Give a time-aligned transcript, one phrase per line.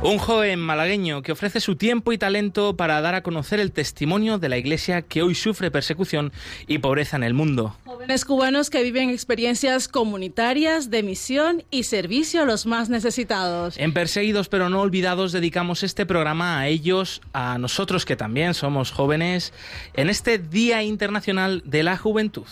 [0.00, 4.38] Un joven malagueño que ofrece su tiempo y talento para dar a conocer el testimonio
[4.38, 6.32] de la Iglesia que hoy sufre persecución
[6.68, 7.76] y pobreza en el mundo.
[7.84, 13.76] Jóvenes cubanos que viven experiencias comunitarias de misión y servicio a los más necesitados.
[13.76, 18.92] En Perseguidos pero no olvidados dedicamos este programa a ellos, a nosotros que también somos
[18.92, 19.52] jóvenes,
[19.94, 22.46] en este Día Internacional de la Juventud.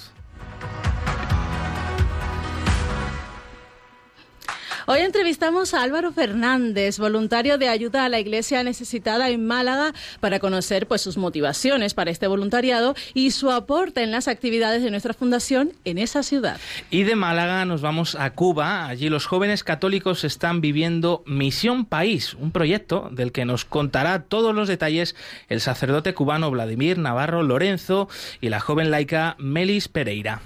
[4.88, 10.38] Hoy entrevistamos a Álvaro Fernández, voluntario de ayuda a la Iglesia necesitada en Málaga, para
[10.38, 15.12] conocer pues sus motivaciones para este voluntariado y su aporte en las actividades de nuestra
[15.12, 16.60] fundación en esa ciudad.
[16.88, 18.86] Y de Málaga nos vamos a Cuba.
[18.86, 24.54] Allí los jóvenes católicos están viviendo Misión País, un proyecto del que nos contará todos
[24.54, 25.16] los detalles
[25.48, 28.08] el sacerdote cubano Vladimir Navarro Lorenzo
[28.40, 30.42] y la joven laica Melis Pereira.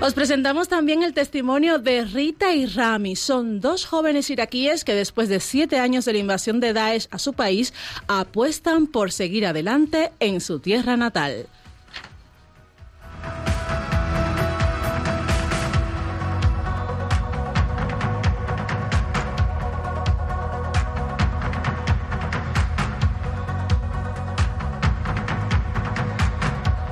[0.00, 3.16] Os presentamos también el testimonio de Rita y Rami.
[3.16, 7.18] Son dos jóvenes iraquíes que después de siete años de la invasión de Daesh a
[7.18, 7.74] su país
[8.06, 11.48] apuestan por seguir adelante en su tierra natal.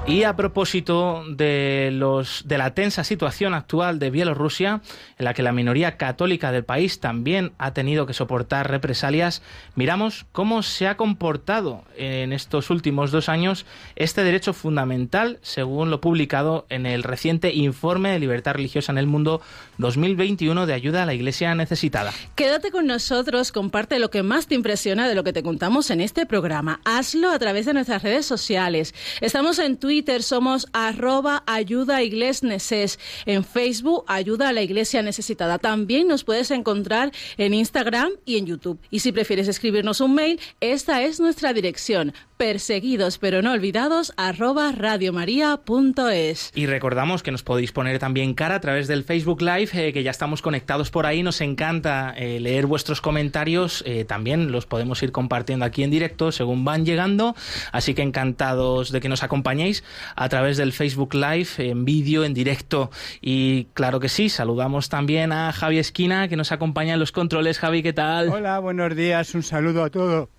[0.09, 4.81] Y a propósito de, los, de la tensa situación actual de Bielorrusia,
[5.19, 9.43] en la que la minoría católica del país también ha tenido que soportar represalias,
[9.75, 13.67] miramos cómo se ha comportado en estos últimos dos años
[13.97, 19.09] este derecho fundamental, según lo publicado en el reciente Informe de Libertad Religiosa en el
[19.09, 19.41] Mundo
[19.79, 22.13] 2021 de ayuda a la Iglesia necesitada.
[22.37, 26.01] Quédate con nosotros, comparte lo que más te impresiona de lo que te contamos en
[26.01, 26.81] este programa.
[26.85, 28.95] Hazlo a través de nuestras redes sociales.
[29.21, 32.01] Estamos en Twitter Twitter somos arroba ayuda
[32.43, 32.99] neces.
[33.25, 35.59] En Facebook, ayuda a la iglesia necesitada.
[35.59, 38.79] También nos puedes encontrar en Instagram y en YouTube.
[38.91, 44.73] Y si prefieres escribirnos un mail, esta es nuestra dirección perseguidos pero no olvidados arroba
[44.73, 46.53] radiomaria.es.
[46.55, 50.03] Y recordamos que nos podéis poner también cara a través del Facebook Live, eh, que
[50.03, 51.23] ya estamos conectados por ahí.
[51.23, 53.83] Nos encanta eh, leer vuestros comentarios.
[53.87, 57.35] Eh, también los podemos ir compartiendo aquí en directo según van llegando.
[57.73, 62.35] Así que encantados de que nos acompañéis a través del Facebook Live, en vídeo, en
[62.35, 62.91] directo.
[63.21, 67.59] Y claro que sí, saludamos también a Javi Esquina, que nos acompaña en los controles.
[67.59, 68.29] Javi, ¿qué tal?
[68.29, 69.35] Hola, buenos días.
[69.35, 70.36] Un saludo a todos.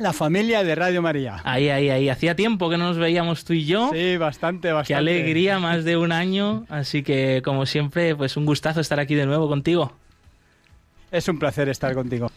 [0.00, 1.42] La familia de Radio María.
[1.44, 2.08] Ahí, ahí, ahí.
[2.08, 3.90] Hacía tiempo que no nos veíamos tú y yo.
[3.92, 4.88] Sí, bastante, bastante.
[4.88, 6.64] Qué alegría, más de un año.
[6.70, 9.92] Así que, como siempre, pues un gustazo estar aquí de nuevo contigo.
[11.12, 12.30] Es un placer estar contigo.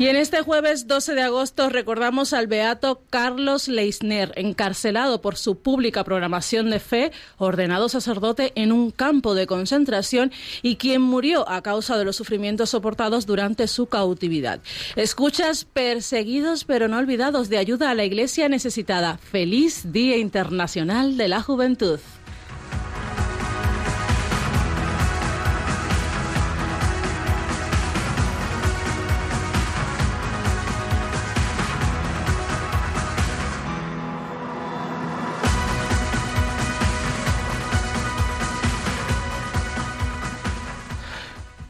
[0.00, 5.58] Y en este jueves 12 de agosto recordamos al beato Carlos Leisner, encarcelado por su
[5.58, 10.30] pública programación de fe, ordenado sacerdote en un campo de concentración
[10.62, 14.60] y quien murió a causa de los sufrimientos soportados durante su cautividad.
[14.94, 19.18] Escuchas Perseguidos pero no olvidados de ayuda a la iglesia necesitada.
[19.18, 21.98] Feliz Día Internacional de la Juventud.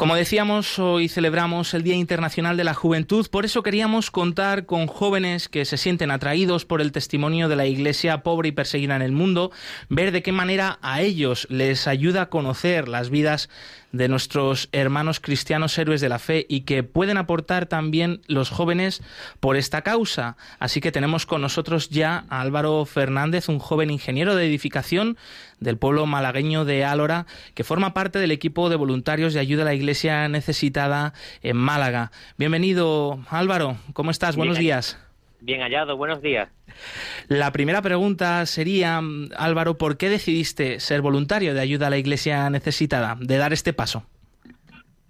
[0.09, 4.87] Como decíamos, hoy celebramos el Día Internacional de la Juventud, por eso queríamos contar con
[4.87, 9.03] jóvenes que se sienten atraídos por el testimonio de la Iglesia pobre y perseguida en
[9.03, 9.51] el mundo,
[9.91, 13.51] ver de qué manera a ellos les ayuda a conocer las vidas
[13.93, 19.03] de nuestros hermanos cristianos héroes de la fe y que pueden aportar también los jóvenes
[19.41, 20.37] por esta causa.
[20.59, 25.17] Así que tenemos con nosotros ya a Álvaro Fernández, un joven ingeniero de edificación
[25.61, 29.67] del pueblo malagueño de Álora, que forma parte del equipo de voluntarios de ayuda a
[29.67, 32.13] la Iglesia necesitada en Málaga.
[32.37, 33.77] Bienvenido, Álvaro.
[33.93, 34.37] ¿Cómo estás?
[34.37, 34.99] Buenos días.
[35.41, 36.49] Bien hallado, buenos días.
[37.29, 39.01] La primera pregunta sería,
[39.37, 43.73] Álvaro, ¿por qué decidiste ser voluntario de ayuda a la iglesia necesitada, de dar este
[43.73, 44.05] paso?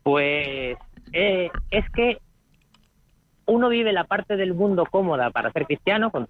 [0.03, 0.77] Pues
[1.13, 2.19] eh, es que
[3.47, 6.29] uno vive la parte del mundo cómoda para ser cristiano, con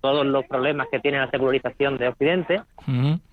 [0.00, 2.62] todos los problemas que tiene la secularización de Occidente,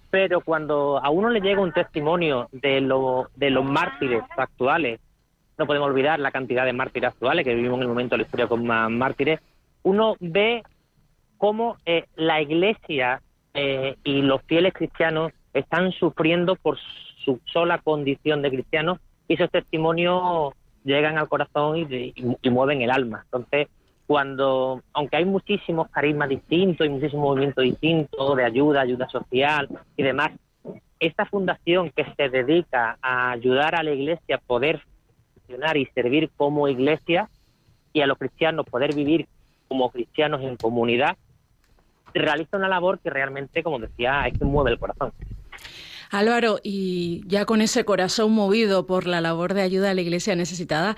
[0.09, 4.99] pero cuando a uno le llega un testimonio de, lo, de los mártires actuales,
[5.57, 8.23] no podemos olvidar la cantidad de mártires actuales, que vivimos en el momento de la
[8.23, 9.39] historia con más mártires,
[9.89, 10.63] uno ve
[11.37, 13.21] cómo eh, la Iglesia
[13.53, 16.77] eh, y los fieles cristianos están sufriendo por
[17.25, 20.53] su sola condición de cristianos y esos testimonios
[20.83, 23.21] llegan al corazón y, y mueven el alma.
[23.25, 23.67] Entonces,
[24.05, 30.03] cuando, aunque hay muchísimos carismas distintos y muchísimos movimientos distintos de ayuda, ayuda social y
[30.03, 30.31] demás,
[30.99, 34.81] esta fundación que se dedica a ayudar a la iglesia a poder
[35.33, 37.29] funcionar y servir como iglesia
[37.93, 39.27] y a los cristianos poder vivir
[39.69, 41.15] como cristianos en comunidad,
[42.13, 45.13] realiza una labor que realmente, como decía, es que mueve el corazón.
[46.11, 50.35] Álvaro, y ya con ese corazón movido por la labor de ayuda a la iglesia
[50.35, 50.95] necesitada,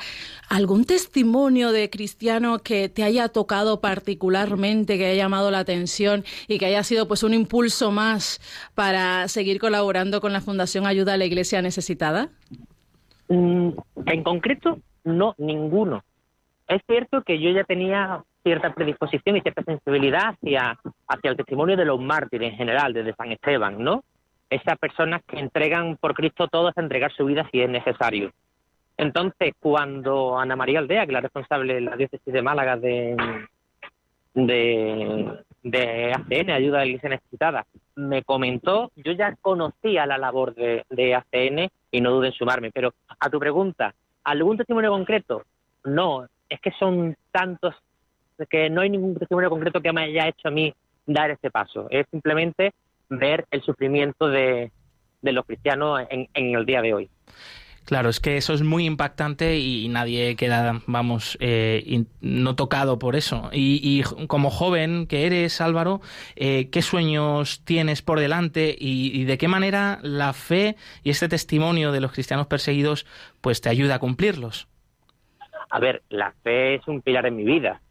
[0.50, 6.60] ¿algún testimonio de cristiano que te haya tocado particularmente, que haya llamado la atención y
[6.60, 8.40] que haya sido pues un impulso más
[8.74, 12.30] para seguir colaborando con la Fundación Ayuda a la Iglesia Necesitada?
[13.28, 13.72] Mm,
[14.06, 16.04] en concreto, no, ninguno.
[16.70, 20.78] Es cierto que yo ya tenía cierta predisposición y cierta sensibilidad hacia,
[21.08, 24.04] hacia el testimonio de los mártires en general, desde San Esteban, ¿no?
[24.50, 28.32] Esas personas que entregan por Cristo todo hasta entregar su vida si es necesario.
[28.98, 33.16] Entonces, cuando Ana María Aldea, que es la responsable de la diócesis de Málaga de,
[34.34, 37.66] de, de ACN, Ayuda la Iglesia Necesitada,
[37.96, 42.72] me comentó, yo ya conocía la labor de, de ACN y no dude en sumarme,
[42.72, 45.44] pero a tu pregunta, ¿algún testimonio concreto?
[45.84, 47.76] No, es que son tantos
[48.50, 50.74] que no hay ningún testimonio concreto que me haya hecho a mí
[51.06, 51.88] dar este paso.
[51.90, 52.74] Es simplemente
[53.10, 54.72] ver el sufrimiento de,
[55.22, 57.10] los cristianos en, el día de hoy.
[57.86, 63.16] Claro, es que eso es muy impactante y nadie queda, vamos, eh, no tocado por
[63.16, 63.50] eso.
[63.52, 66.00] Y, como joven que eres, Álvaro,
[66.36, 71.28] eh, ¿qué sueños tienes por delante y, y, de qué manera la fe y este
[71.28, 73.06] testimonio de los cristianos perseguidos
[73.42, 74.68] pues te ayuda a cumplirlos?
[75.70, 77.82] A ver, la fe es un pilar en mi vida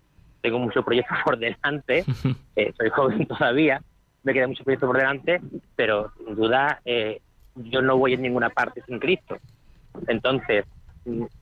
[0.41, 2.05] tengo muchos proyectos por delante,
[2.57, 3.83] eh, soy joven todavía,
[4.23, 5.41] me quedan muchos proyectos por delante,
[5.77, 7.21] pero sin duda eh,
[7.55, 9.39] yo no voy en ninguna parte sin Cristo.
[10.07, 10.65] Entonces,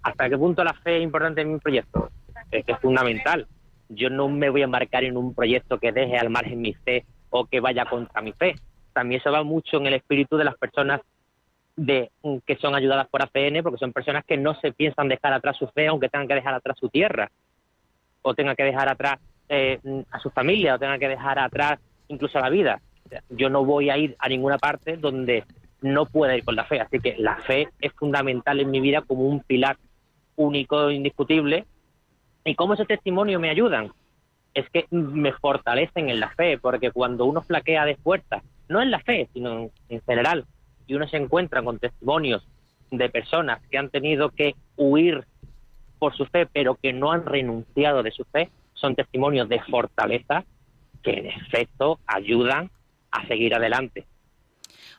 [0.02, 2.10] ¿hasta qué punto la fe es importante en mi proyecto?
[2.50, 3.46] Es que es fundamental.
[3.88, 7.04] Yo no me voy a embarcar en un proyecto que deje al margen mi fe
[7.30, 8.54] o que vaya contra mi fe.
[8.92, 11.00] También eso va mucho en el espíritu de las personas
[11.76, 12.10] de
[12.46, 15.68] que son ayudadas por ACN, porque son personas que no se piensan dejar atrás su
[15.68, 17.30] fe, aunque tengan que dejar atrás su tierra
[18.28, 19.78] o tenga que dejar atrás eh,
[20.10, 21.78] a su familia o tenga que dejar atrás
[22.08, 22.80] incluso la vida.
[23.30, 25.44] Yo no voy a ir a ninguna parte donde
[25.80, 26.80] no pueda ir con la fe.
[26.80, 29.76] Así que la fe es fundamental en mi vida como un pilar
[30.36, 31.64] único, e indiscutible.
[32.44, 33.90] ¿Y cómo esos testimonios me ayudan?
[34.54, 38.90] Es que me fortalecen en la fe, porque cuando uno flaquea de fuerza, no en
[38.90, 40.44] la fe, sino en general,
[40.86, 42.46] y uno se encuentra con testimonios
[42.90, 45.26] de personas que han tenido que huir
[45.98, 50.44] por su fe, pero que no han renunciado de su fe, son testimonios de fortaleza
[51.02, 52.70] que en efecto ayudan
[53.10, 54.06] a seguir adelante.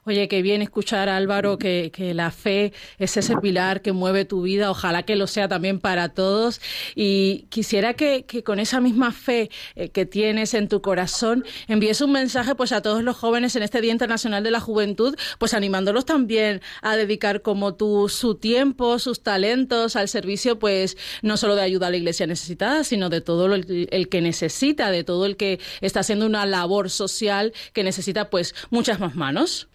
[0.09, 4.71] Oye, qué bien escuchar, Álvaro, que, la fe es ese pilar que mueve tu vida.
[4.71, 6.61] Ojalá que lo sea también para todos.
[6.95, 12.11] Y quisiera que, con esa misma fe eh, que tienes en tu corazón, envíes un
[12.11, 16.05] mensaje pues a todos los jóvenes en este Día Internacional de la Juventud, pues animándolos
[16.05, 21.61] también a dedicar como tú su tiempo, sus talentos al servicio, pues no solo de
[21.61, 25.37] ayuda a la iglesia necesitada, sino de todo el, el que necesita, de todo el
[25.37, 29.69] que está haciendo una labor social que necesita pues muchas más manos.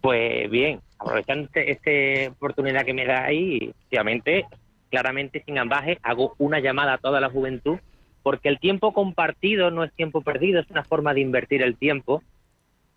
[0.00, 4.46] Pues bien, aprovechando este, esta oportunidad que me da ahí, obviamente,
[4.90, 7.78] claramente sin ambaje, hago una llamada a toda la juventud,
[8.22, 12.22] porque el tiempo compartido no es tiempo perdido, es una forma de invertir el tiempo.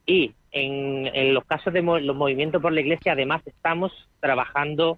[0.06, 4.98] Y en, los casos de los movimientos por la Iglesia, además, estamos trabajando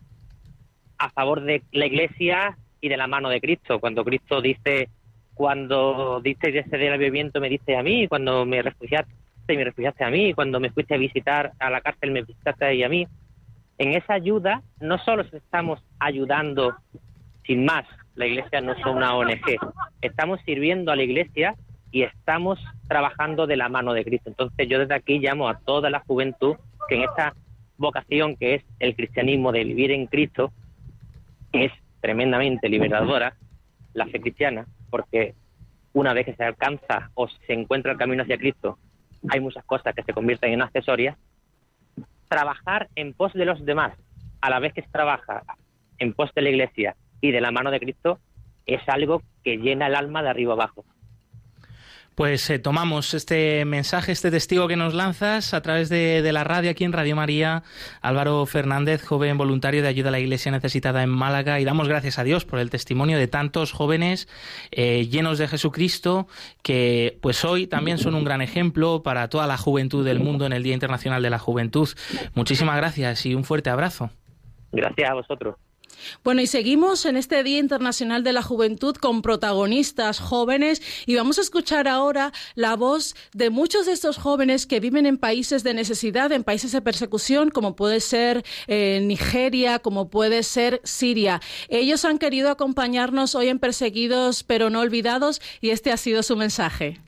[0.98, 3.80] a favor de la Iglesia y de la mano de Cristo.
[3.80, 4.90] Cuando Cristo dice,
[5.34, 10.04] cuando dice ese del avivamiento, me dice a mí, cuando me refugiaste y me refugiaste
[10.04, 13.08] a mí, cuando me fuiste a visitar a la cárcel me visitaste ahí a mí.
[13.78, 16.76] En esa ayuda no solo estamos ayudando
[17.46, 17.86] sin más,
[18.16, 19.58] la iglesia no es una ONG,
[20.02, 21.56] estamos sirviendo a la iglesia
[21.92, 24.30] y estamos trabajando de la mano de Cristo.
[24.30, 26.56] Entonces yo desde aquí llamo a toda la juventud
[26.88, 27.34] que en esta
[27.78, 30.52] vocación que es el cristianismo de vivir en Cristo,
[31.52, 31.72] que es
[32.02, 33.36] tremendamente liberadora,
[33.94, 35.36] la fe cristiana, porque
[35.94, 38.78] una vez que se alcanza o se encuentra el camino hacia Cristo
[39.30, 41.18] hay muchas cosas que se convierten en accesorias,
[42.28, 43.98] trabajar en pos de los demás,
[44.42, 45.44] a la vez que se trabaja
[45.98, 48.20] en pos de la iglesia y de la mano de Cristo,
[48.66, 50.86] es algo que llena el alma de arriba abajo.
[52.16, 56.72] Pues eh, tomamos este mensaje, este testigo que nos lanzas a través de, la radio
[56.72, 57.64] aquí en Radio María,
[58.02, 62.18] Álvaro Fernández, joven voluntario de ayuda a la Iglesia necesitada en Málaga, y damos gracias
[62.18, 64.30] a Dios por el testimonio de tantos jóvenes
[64.72, 66.28] eh, llenos de Jesucristo
[66.64, 70.54] que pues hoy también son un gran ejemplo para toda la juventud del mundo en
[70.54, 71.90] el Día Internacional de la Juventud.
[72.34, 74.10] Muchísimas gracias y un fuerte abrazo.
[74.72, 75.56] Gracias a vosotros.
[76.24, 81.38] Bueno, y seguimos en este Día Internacional de la Juventud con protagonistas jóvenes y vamos
[81.38, 85.74] a escuchar ahora la voz de muchos de estos jóvenes que viven en países de
[85.74, 91.42] necesidad, en países de persecución, como puede ser eh, Nigeria, como puede ser Siria.
[91.70, 96.36] Ellos han querido acompañarnos hoy en Perseguidos pero no olvidados y este ha sido su
[96.36, 97.00] mensaje.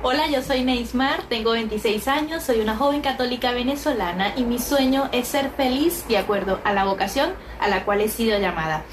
[0.00, 5.08] Hola, yo soy Neismar, tengo 26 años, soy una joven católica venezolana y mi sueño
[5.10, 8.84] es ser feliz de acuerdo a la vocación a la cual he sido llamada.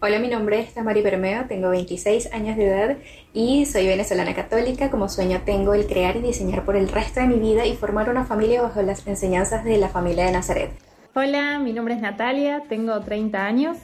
[0.00, 2.96] Hola, mi nombre es Tamari Bermeo, tengo 26 años de edad
[3.34, 4.90] y soy venezolana católica.
[4.90, 8.08] Como sueño tengo el crear y diseñar por el resto de mi vida y formar
[8.08, 10.70] una familia bajo las enseñanzas de la familia de Nazaret.
[11.14, 13.76] Hola, mi nombre es Natalia, tengo 30 años,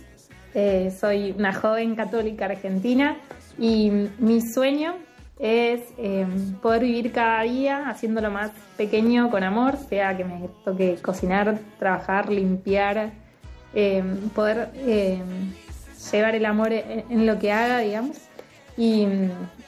[0.54, 3.18] eh, soy una joven católica argentina
[3.58, 4.94] y mi sueño
[5.42, 10.96] es em, poder vivir cada día haciéndolo más pequeño con amor, sea que me toque
[11.02, 13.10] cocinar, trabajar, limpiar,
[13.74, 15.52] em, poder em,
[16.12, 18.18] llevar el amor en, lo que haga, digamos,
[18.76, 19.04] y,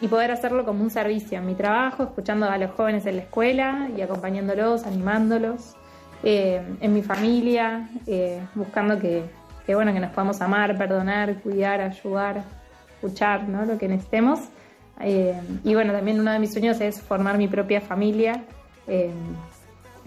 [0.09, 3.88] poder hacerlo como un servicio en mi trabajo, escuchando a los jóvenes en la escuela
[3.97, 5.75] y acompañándolos, animándolos,
[6.23, 9.25] en mi familia, eh, buscando que,
[9.66, 12.45] que, bueno, que nos podamos amar, perdonar, cuidar, ayudar,
[12.95, 13.64] escuchar, ¿no?
[13.66, 14.40] Lo que necesitemos.
[15.01, 18.45] Eh, y bueno, también uno de mis sueños es formar mi propia familia,
[18.87, 19.11] eh,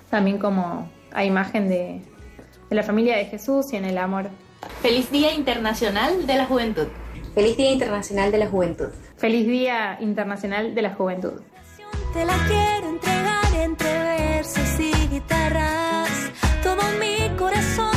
[0.09, 2.01] también como a imagen de,
[2.69, 4.29] de la familia de Jesús y en el amor.
[4.81, 6.87] Feliz Día Internacional de la Juventud.
[7.33, 8.89] Feliz Día Internacional de la Juventud.
[9.17, 11.41] Feliz Día Internacional de la Juventud.
[12.13, 16.09] Te la quiero entregar entre versos y guitarras.
[16.63, 17.96] Todo mi corazón,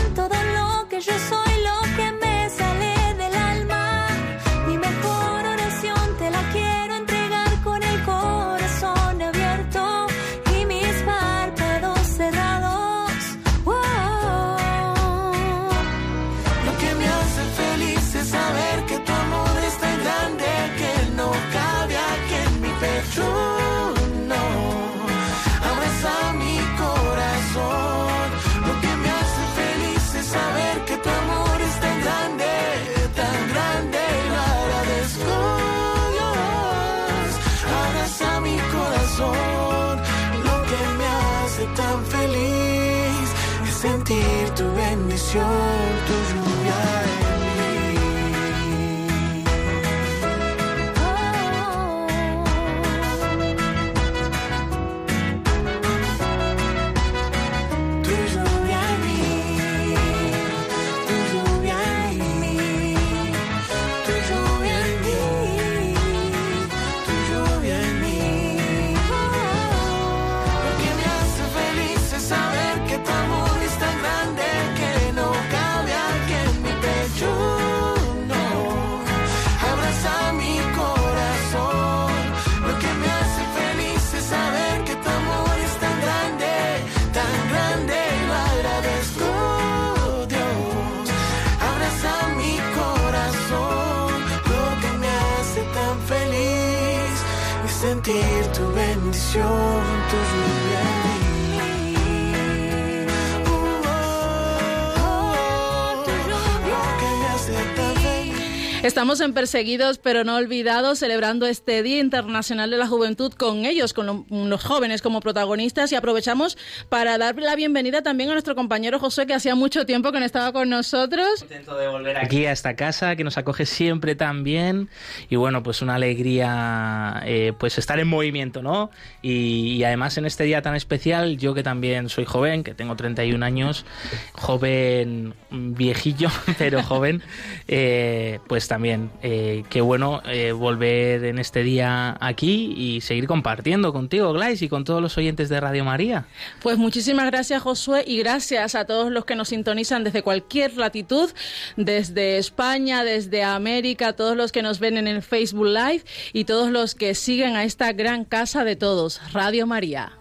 [108.83, 113.93] Estamos en Perseguidos pero no olvidados, celebrando este Día Internacional de la Juventud con ellos,
[113.93, 116.57] con los jóvenes como protagonistas y aprovechamos
[116.89, 120.25] para dar la bienvenida también a nuestro compañero José, que hacía mucho tiempo que no
[120.25, 121.41] estaba con nosotros.
[121.41, 124.89] Contento de volver aquí a esta casa, que nos acoge siempre tan bien
[125.29, 128.91] y bueno, pues una alegría eh, pues estar en movimiento, ¿no?
[129.21, 133.45] Y, además en este día tan especial, yo que también soy joven, que tengo 31
[133.45, 133.85] años,
[134.33, 137.23] joven viejillo, pero joven,
[137.69, 139.11] eh, pues también.
[139.21, 144.69] Eh, qué bueno eh, volver en este día aquí y seguir compartiendo contigo, Glais, y
[144.69, 146.27] con todos los oyentes de Radio María.
[146.62, 151.31] Pues muchísimas gracias, Josué, y gracias a todos los que nos sintonizan desde cualquier latitud,
[151.77, 156.71] desde España, desde América, todos los que nos ven en el Facebook Live y todos
[156.71, 160.12] los que siguen a esta gran casa de todos, Radio María.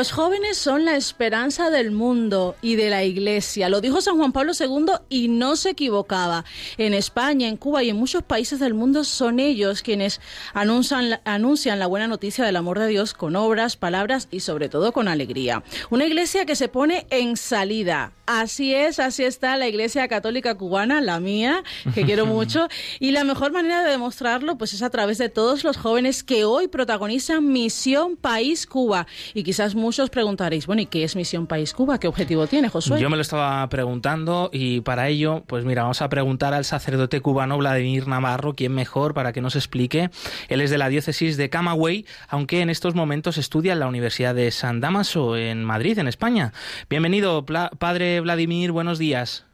[0.00, 3.68] Los jóvenes son la esperanza del mundo y de la Iglesia.
[3.68, 6.46] Lo dijo San Juan Pablo II y no se equivocaba.
[6.78, 10.22] En España, en Cuba y en muchos países del mundo son ellos quienes
[10.54, 14.92] anuncian, anuncian la buena noticia del amor de Dios con obras, palabras y sobre todo
[14.92, 15.62] con alegría.
[15.90, 18.14] Una iglesia que se pone en salida.
[18.24, 21.64] Así es, así está la Iglesia Católica Cubana, la mía,
[21.94, 22.68] que quiero mucho.
[23.00, 26.44] Y la mejor manera de demostrarlo pues es a través de todos los jóvenes que
[26.44, 29.08] hoy protagonizan Misión País Cuba.
[29.34, 31.98] Y quizás muchos preguntaréis, bueno, ¿y qué es Misión País Cuba?
[31.98, 33.00] ¿Qué objetivo tiene, Josué?
[33.00, 37.20] Yo me lo estaba preguntando y para ello, pues mira, vamos a preguntar al sacerdote
[37.20, 40.10] cubano Vladimir Navarro, quién mejor para que nos explique.
[40.48, 44.34] Él es de la diócesis de Camagüey, aunque en estos momentos estudia en la Universidad
[44.34, 46.52] de San Damaso, en Madrid, en España.
[46.88, 49.46] Bienvenido, padre Vladimir, buenos días.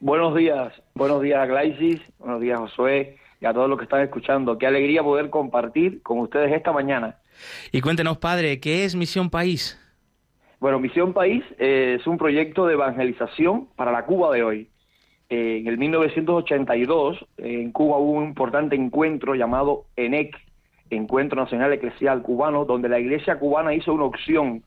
[0.00, 4.58] Buenos días, buenos días Glaisis, buenos días Josué y a todos los que están escuchando.
[4.58, 7.16] Qué alegría poder compartir con ustedes esta mañana.
[7.72, 9.78] Y cuéntenos, padre, ¿qué es Misión País?
[10.60, 14.68] Bueno, Misión País eh, es un proyecto de evangelización para la Cuba de hoy.
[15.28, 20.36] Eh, en el 1982, en Cuba hubo un importante encuentro llamado ENEC,
[20.90, 24.62] Encuentro Nacional Eclesial Cubano, donde la iglesia cubana hizo una opción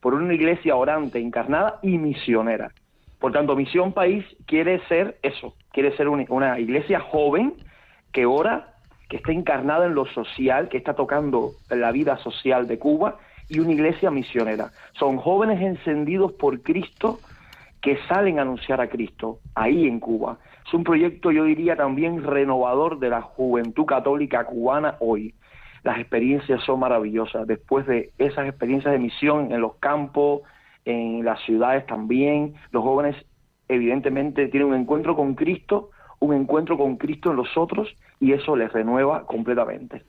[0.00, 2.70] por una iglesia orante, encarnada y misionera.
[3.18, 7.54] Por tanto, Misión País quiere ser eso, quiere ser una, iglesia joven
[8.12, 8.73] que ora,
[9.08, 13.18] que está encarnada en lo social, que está tocando la vida social de Cuba,
[13.48, 14.70] y una iglesia misionera.
[14.98, 17.18] Son jóvenes encendidos por Cristo
[17.82, 20.38] que salen a anunciar a Cristo ahí en Cuba.
[20.66, 25.34] Es un proyecto, yo diría, también renovador de la juventud católica cubana hoy.
[25.82, 27.46] Las experiencias son maravillosas.
[27.46, 30.40] Después de esas experiencias de misión en los campos,
[30.86, 32.54] en las ciudades también.
[32.70, 33.16] Los jóvenes
[33.68, 35.90] evidentemente tienen un encuentro con Cristo,
[36.20, 40.02] un encuentro con Cristo en los otros y eso les renueva completamente.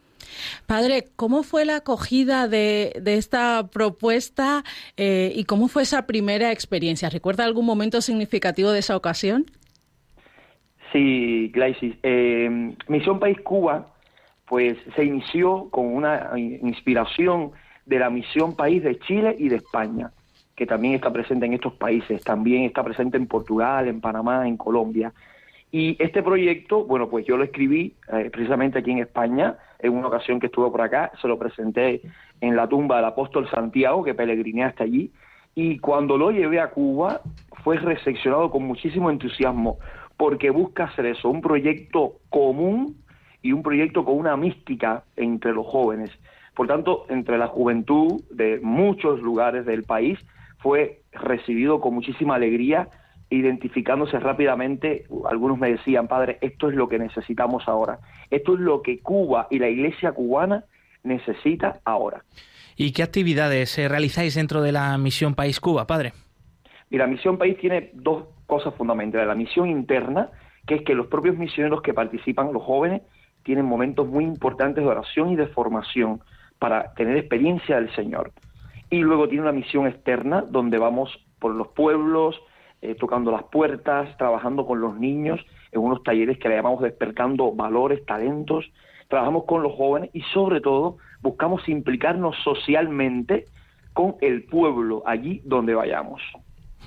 [0.65, 4.63] Padre, ¿cómo fue la acogida de, esta propuesta
[4.95, 7.09] eh, y cómo fue esa primera experiencia?
[7.09, 9.45] ¿Recuerda algún momento significativo de esa ocasión?
[10.91, 11.95] Sí, Glaisis.
[12.03, 13.87] Eh, Misión País Cuba,
[14.47, 17.51] pues se inició con una inspiración
[17.85, 20.11] de la Misión País de Chile y de España
[20.55, 24.55] que también está presente en estos países, también está presente en Portugal, en Panamá, en
[24.55, 25.13] Colombia.
[25.71, 30.07] Y este proyecto, bueno, pues yo lo escribí eh, precisamente aquí en España, en una
[30.07, 32.01] ocasión que estuve por acá, se lo presenté
[32.41, 35.11] en la tumba del apóstol Santiago, que peregriné hasta allí,
[35.53, 37.21] y cuando lo llevé a Cuba
[37.63, 39.79] fue recepcionado con muchísimo entusiasmo,
[40.17, 42.97] porque busca hacer eso, un proyecto común
[43.41, 46.11] y un proyecto con una mística entre los jóvenes.
[46.55, 50.19] Por tanto, entre la juventud de muchos lugares del país,
[50.59, 52.87] fue recibido con muchísima alegría,
[53.29, 55.05] identificándose rápidamente.
[55.29, 57.99] Algunos me decían, padre, esto es lo que necesitamos ahora.
[58.29, 60.65] Esto es lo que Cuba y la iglesia cubana
[61.03, 62.23] necesita ahora.
[62.75, 66.13] ¿Y qué actividades eh, realizáis dentro de la Misión País Cuba, padre?
[66.89, 69.27] Mira, Misión País tiene dos cosas fundamentales.
[69.27, 70.29] La misión interna,
[70.67, 73.01] que es que los propios misioneros que participan, los jóvenes,
[73.43, 76.21] tienen momentos muy importantes de oración y de formación
[76.59, 78.31] para tener experiencia del Señor
[78.89, 81.09] y luego tiene una misión externa donde vamos
[81.39, 82.39] por los pueblos,
[82.85, 85.39] eh, tocando las puertas, trabajando con los niños
[85.71, 88.65] en unos talleres que le llamamos despertando valores, talentos,
[89.07, 93.45] trabajamos con los jóvenes y sobre todo buscamos implicarnos socialmente
[93.93, 96.21] con el pueblo allí donde vayamos.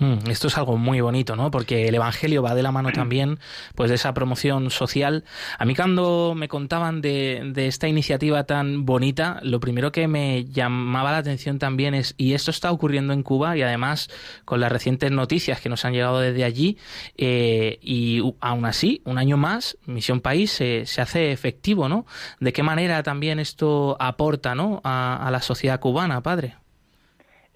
[0.00, 1.50] Hmm, esto es algo muy bonito, ¿no?
[1.50, 3.40] Porque el Evangelio va de la mano también,
[3.74, 5.24] pues, de esa promoción social.
[5.58, 10.44] A mí cuando me contaban de, de, esta iniciativa tan bonita, lo primero que me
[10.44, 14.08] llamaba la atención también es, y esto está ocurriendo en Cuba, y además
[14.44, 16.78] con las recientes noticias que nos han llegado desde allí,
[17.16, 22.06] eh, y aún así, un año más, Misión País se, hace efectivo, ¿no?
[22.38, 24.80] ¿De qué manera también esto aporta, ¿no?
[24.84, 26.56] a la sociedad cubana, padre?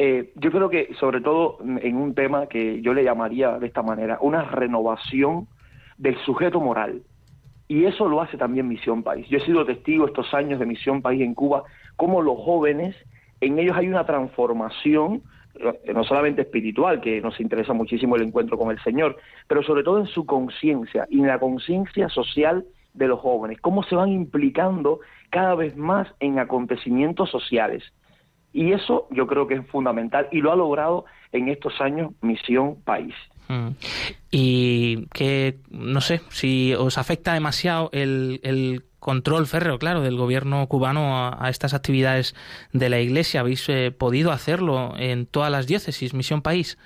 [0.04, 3.82] Eh, yo creo que sobre todo en un tema que yo le llamaría de esta
[3.82, 5.46] manera, una renovación
[5.96, 7.02] del sujeto moral.
[7.68, 9.28] Y eso lo hace también Misión País.
[9.28, 11.62] Yo he sido testigo estos años de Misión País en Cuba,
[11.94, 12.96] cómo los jóvenes,
[13.40, 15.22] en ellos hay una transformación,
[15.54, 19.84] eh, no solamente espiritual, que nos interesa muchísimo el encuentro con el Señor, pero sobre
[19.84, 24.08] todo en su conciencia y en la conciencia social de los jóvenes, cómo se van
[24.08, 24.98] implicando
[25.30, 27.84] cada vez más en acontecimientos sociales.
[28.52, 32.76] Y eso yo creo que es fundamental y lo ha logrado en estos años Misión
[32.84, 33.14] País.
[33.48, 33.68] Mm.
[34.30, 40.66] Y que, no sé, si os afecta demasiado el, el control férreo, claro, del gobierno
[40.68, 42.34] cubano a, estas actividades
[42.72, 46.78] de la Iglesia, ¿habéis eh, podido hacerlo en todas las diócesis, Misión País?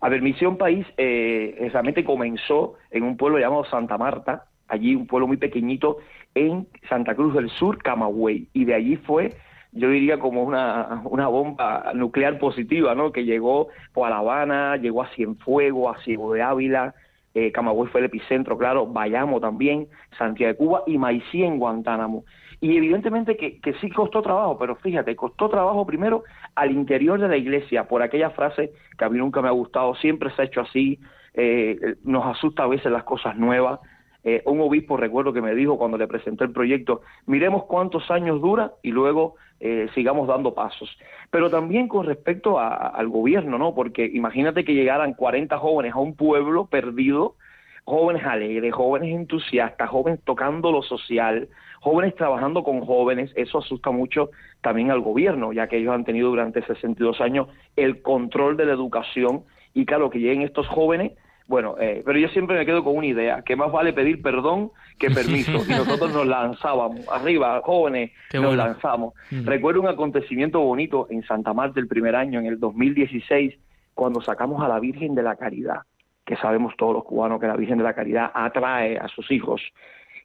[0.00, 5.08] A ver, Misión País eh, realmente comenzó en un pueblo llamado Santa Marta, allí un
[5.08, 5.98] pueblo muy pequeñito
[6.34, 9.36] en Santa Cruz del Sur, Camagüey, y de allí fue
[9.72, 13.12] yo diría como una, una bomba nuclear positiva, ¿no?
[13.12, 16.94] Que llegó pues, a La Habana, llegó a Cienfuegos, a Ciego de Ávila,
[17.34, 19.86] eh, Camagüey fue el epicentro, claro, Bayamo también,
[20.18, 22.24] Santiago de Cuba y Maicí en Guantánamo.
[22.60, 27.28] Y evidentemente que, que, sí costó trabajo, pero fíjate, costó trabajo primero al interior de
[27.28, 30.44] la iglesia, por aquella frase que a mí nunca me ha gustado, siempre se ha
[30.44, 30.98] hecho así,
[31.34, 33.80] eh, nos asusta a veces las cosas nuevas.
[34.22, 38.40] Eh, un obispo recuerdo que me dijo cuando le presenté el proyecto, miremos cuántos años
[38.40, 40.90] dura y luego eh, sigamos dando pasos.
[41.30, 43.74] Pero también con respecto al gobierno, ¿no?
[43.74, 47.36] Porque imagínate que llegaran 40 jóvenes a un pueblo perdido,
[47.84, 51.48] jóvenes alegres, jóvenes entusiastas, jóvenes tocando lo social,
[51.80, 54.30] jóvenes trabajando con jóvenes, eso asusta mucho
[54.60, 58.72] también al gobierno, ya que ellos han tenido durante 62 años el control de la
[58.72, 61.12] educación y claro, que lleguen estos jóvenes,
[61.50, 64.70] bueno, eh, pero yo siempre me quedo con una idea, que más vale pedir perdón
[65.00, 69.14] que permiso, y nosotros nos lanzábamos, arriba, jóvenes, nos lanzamos.
[69.30, 73.52] Recuerdo un acontecimiento bonito en Santa Marta el primer año, en el 2016,
[73.94, 75.80] cuando sacamos a la Virgen de la Caridad,
[76.24, 79.60] que sabemos todos los cubanos que la Virgen de la Caridad atrae a sus hijos.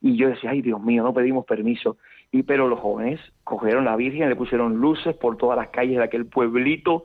[0.02, 1.98] Y yo decía, ay Dios mío, no pedimos permiso.
[2.32, 6.04] Y pero los jóvenes cogieron la Virgen, le pusieron luces por todas las calles de
[6.04, 7.04] aquel pueblito,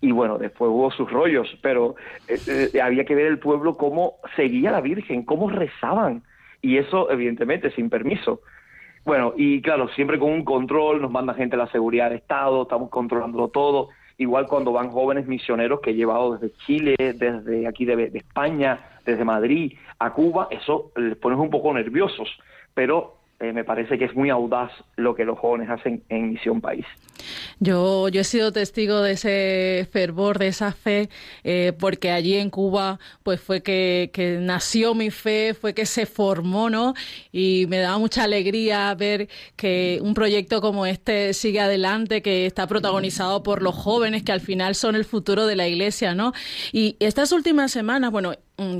[0.00, 1.96] y bueno, después hubo sus rollos, pero
[2.28, 6.22] eh, eh, había que ver el pueblo cómo seguía la Virgen, cómo rezaban,
[6.60, 8.40] y eso evidentemente sin permiso.
[9.04, 12.62] Bueno, y claro, siempre con un control, nos manda gente a la seguridad del Estado,
[12.62, 17.84] estamos controlando todo, igual cuando van jóvenes misioneros que he llevado desde Chile, desde aquí
[17.84, 22.28] de, de España, desde Madrid a Cuba, eso les pone un poco nerviosos,
[22.74, 26.62] pero eh, me parece que es muy audaz lo que los jóvenes hacen en Misión
[26.62, 26.86] País.
[27.58, 31.10] Yo, yo he sido testigo de ese fervor, de esa fe,
[31.44, 36.06] eh, porque allí en Cuba pues fue que, que, nació mi fe, fue que se
[36.06, 36.94] formó, ¿no?
[37.30, 42.66] Y me da mucha alegría ver que un proyecto como este sigue adelante, que está
[42.66, 46.32] protagonizado por los jóvenes, que al final son el futuro de la iglesia, ¿no?
[46.72, 48.32] Y estas últimas semanas, bueno,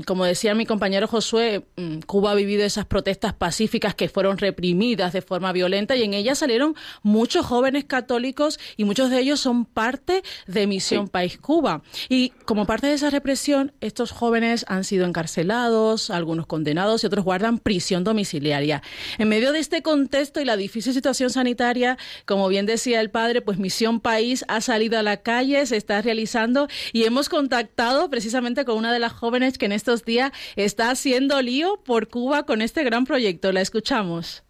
[0.05, 5.13] como decía mi compañero Josué, mm, Cuba ha vivido esas protestas pacíficas que fueron reprimidas
[5.13, 9.65] de forma violenta y en ellas salieron muchos jóvenes católicos y muchos de ellos son
[9.65, 11.83] parte de Misión País Cuba.
[12.09, 17.23] Y como parte de esa represión, estos jóvenes han sido encarcelados, algunos condenados y otros
[17.23, 18.81] guardan prisión domiciliaria.
[19.19, 23.41] En medio de este contexto y la difícil situación sanitaria, como bien decía el padre,
[23.41, 28.65] pues Misión País ha salido a la calle, se está realizando y hemos contactado precisamente
[28.65, 32.63] con una de las jóvenes que en estos días está haciendo lío por Cuba con
[32.63, 33.51] este gran proyecto.
[33.51, 34.43] La escuchamos.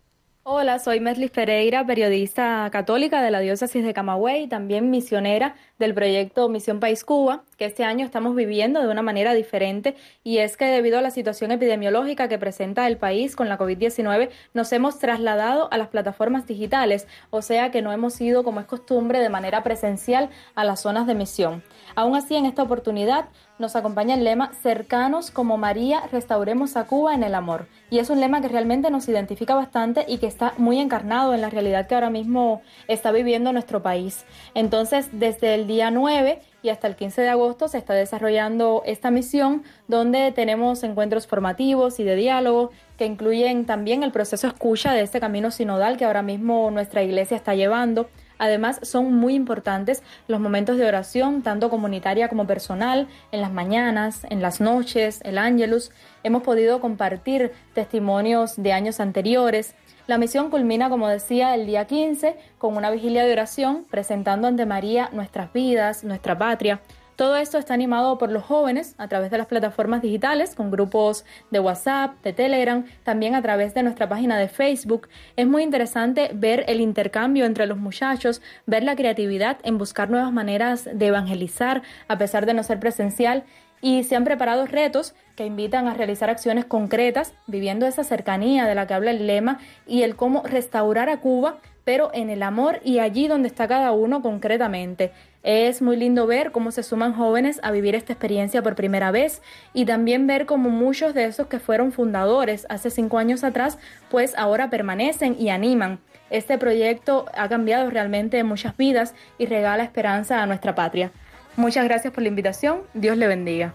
[0.49, 6.47] Hola, soy Meslis Pereira, periodista católica de la diócesis de Camagüey también misionera del proyecto
[6.47, 10.63] Misión País Cuba, que este año estamos viviendo de una manera diferente y es que
[10.63, 15.67] debido a la situación epidemiológica que presenta el país con la COVID-19 nos hemos trasladado
[15.69, 19.63] a las plataformas digitales, o sea que no hemos ido como es costumbre de manera
[19.63, 21.61] presencial a las zonas de misión.
[21.97, 23.25] Aún así, en esta oportunidad
[23.57, 27.65] nos acompaña el lema Cercanos como María, restauremos a Cuba en el amor.
[27.89, 31.41] Y es un lema que realmente nos identifica bastante y que está muy encarnado en
[31.41, 34.27] la realidad que ahora mismo está viviendo nuestro país.
[34.53, 39.09] Entonces, desde el día 9 y hasta el 15 de agosto se está desarrollando esta
[39.09, 45.01] misión donde tenemos encuentros formativos y de diálogo que incluyen también el proceso escucha de
[45.01, 50.39] este camino sinodal que ahora mismo nuestra iglesia está llevando Además, son muy importantes los
[50.39, 55.91] momentos de oración, tanto comunitaria como personal, en las mañanas, en las noches, el ángelus.
[56.23, 59.75] Hemos podido compartir testimonios de años anteriores.
[60.07, 64.65] La misión culmina, como decía, el día 15 con una vigilia de oración presentando ante
[64.65, 66.79] María nuestras vidas, nuestra patria.
[67.17, 71.25] Todo esto está animado por los jóvenes a través de las plataformas digitales, con grupos
[71.49, 75.09] de WhatsApp, de Telegram, también a través de nuestra página de Facebook.
[75.35, 80.31] Es muy interesante ver el intercambio entre los muchachos, ver la creatividad en buscar nuevas
[80.31, 83.45] maneras de evangelizar a pesar de no ser presencial
[83.81, 88.75] y se han preparado retos que invitan a realizar acciones concretas, viviendo esa cercanía de
[88.75, 92.81] la que habla el lema y el cómo restaurar a Cuba, pero en el amor
[92.83, 95.13] y allí donde está cada uno concretamente.
[95.41, 99.41] Es muy lindo ver cómo se suman jóvenes a vivir esta experiencia por primera vez
[99.73, 104.35] y también ver cómo muchos de esos que fueron fundadores hace cinco años atrás, pues
[104.35, 105.99] ahora permanecen y animan.
[106.29, 111.11] Este proyecto ha cambiado realmente muchas vidas y regala esperanza a nuestra patria.
[111.55, 112.81] Muchas gracias por la invitación.
[112.93, 113.73] Dios le bendiga.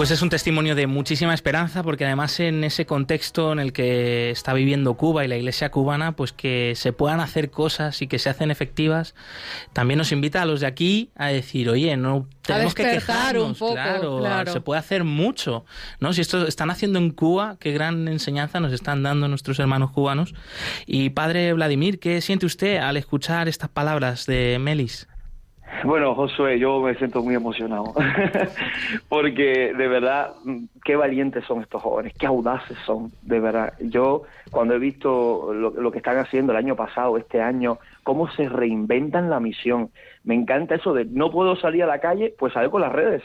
[0.00, 4.30] Pues es un testimonio de muchísima esperanza porque además en ese contexto en el que
[4.30, 8.18] está viviendo Cuba y la iglesia cubana, pues que se puedan hacer cosas y que
[8.18, 9.14] se hacen efectivas,
[9.74, 13.54] también nos invita a los de aquí a decir, oye, no tenemos que quejarnos, un
[13.54, 15.66] poco, claro, se puede hacer mucho,
[15.98, 16.14] ¿no?
[16.14, 20.32] Si esto están haciendo en Cuba, qué gran enseñanza nos están dando nuestros hermanos cubanos.
[20.86, 25.08] Y padre Vladimir, ¿qué siente usted al escuchar estas palabras de Melis?
[25.84, 27.94] Bueno, Josué, yo me siento muy emocionado,
[29.08, 30.34] porque de verdad,
[30.84, 33.72] qué valientes son estos jóvenes, qué audaces son, de verdad.
[33.80, 38.48] Yo, cuando he visto lo, que están haciendo el año pasado, este año, cómo se
[38.48, 39.90] reinventan la misión,
[40.24, 43.22] me encanta eso de no puedo salir a la calle, pues salgo con las redes.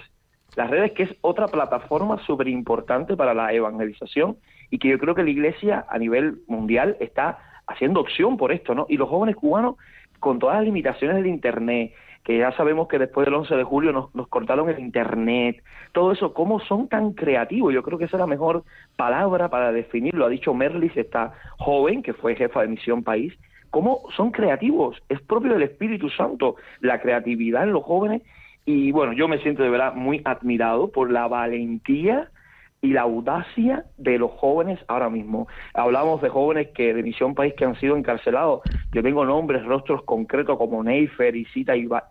[0.55, 4.37] Las redes que es otra plataforma súper importante para la evangelización
[4.69, 8.73] y que yo creo que la iglesia a nivel mundial está haciendo opción por esto,
[8.73, 8.85] ¿no?
[8.87, 9.75] Y los jóvenes cubanos,
[10.19, 11.93] con todas las limitaciones del Internet,
[12.25, 16.11] que ya sabemos que después del 11 de julio nos, nos, cortaron el Internet, todo
[16.11, 17.71] eso, ¿cómo son tan creativos?
[17.71, 18.63] Yo creo que esa es la mejor
[18.97, 20.25] palabra para definirlo.
[20.25, 23.33] Ha dicho Merlis, esta joven que fue jefa de Misión País,
[23.69, 25.01] ¿cómo son creativos?
[25.07, 28.23] Es propio del Espíritu Santo la creatividad en los jóvenes
[28.65, 32.29] y bueno, yo me siento de verdad muy admirado por la valentía
[32.85, 35.47] y la audacia de los jóvenes ahora mismo.
[35.73, 38.61] Hablamos de jóvenes que de Misión País que han sido encarcelados.
[38.93, 41.47] Yo tengo nombres, rostros concretos como Neifer, y,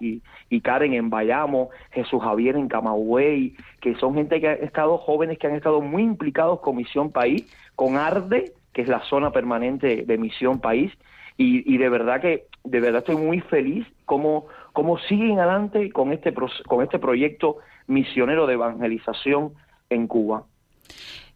[0.01, 4.99] y, y Karen en Bayamo, Jesús Javier en Camagüey, que son gente que han estado
[4.99, 9.31] jóvenes que han estado muy implicados con Misión País, con ARDE, que es la zona
[9.31, 10.91] permanente de Misión País,
[11.37, 16.33] y, de verdad que de verdad estoy muy feliz como cómo siguen adelante con este
[16.67, 17.59] con este proyecto
[17.89, 19.53] misionero de evangelización
[19.91, 20.45] en Cuba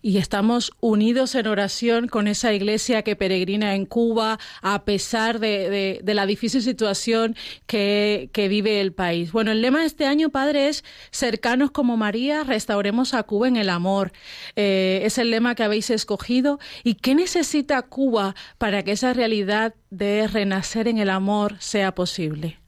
[0.00, 6.00] y estamos unidos en oración con esa iglesia que peregrina en Cuba a pesar de,
[6.04, 7.34] la difícil situación
[7.66, 9.32] que, vive el país.
[9.32, 13.56] Bueno, el lema de este año, Padre, es cercanos como María, restauremos a Cuba en
[13.56, 14.12] el amor.
[14.56, 16.58] Eh, es el lema que habéis escogido.
[16.84, 22.58] ¿Y qué necesita Cuba para que esa realidad de renacer en el amor sea posible?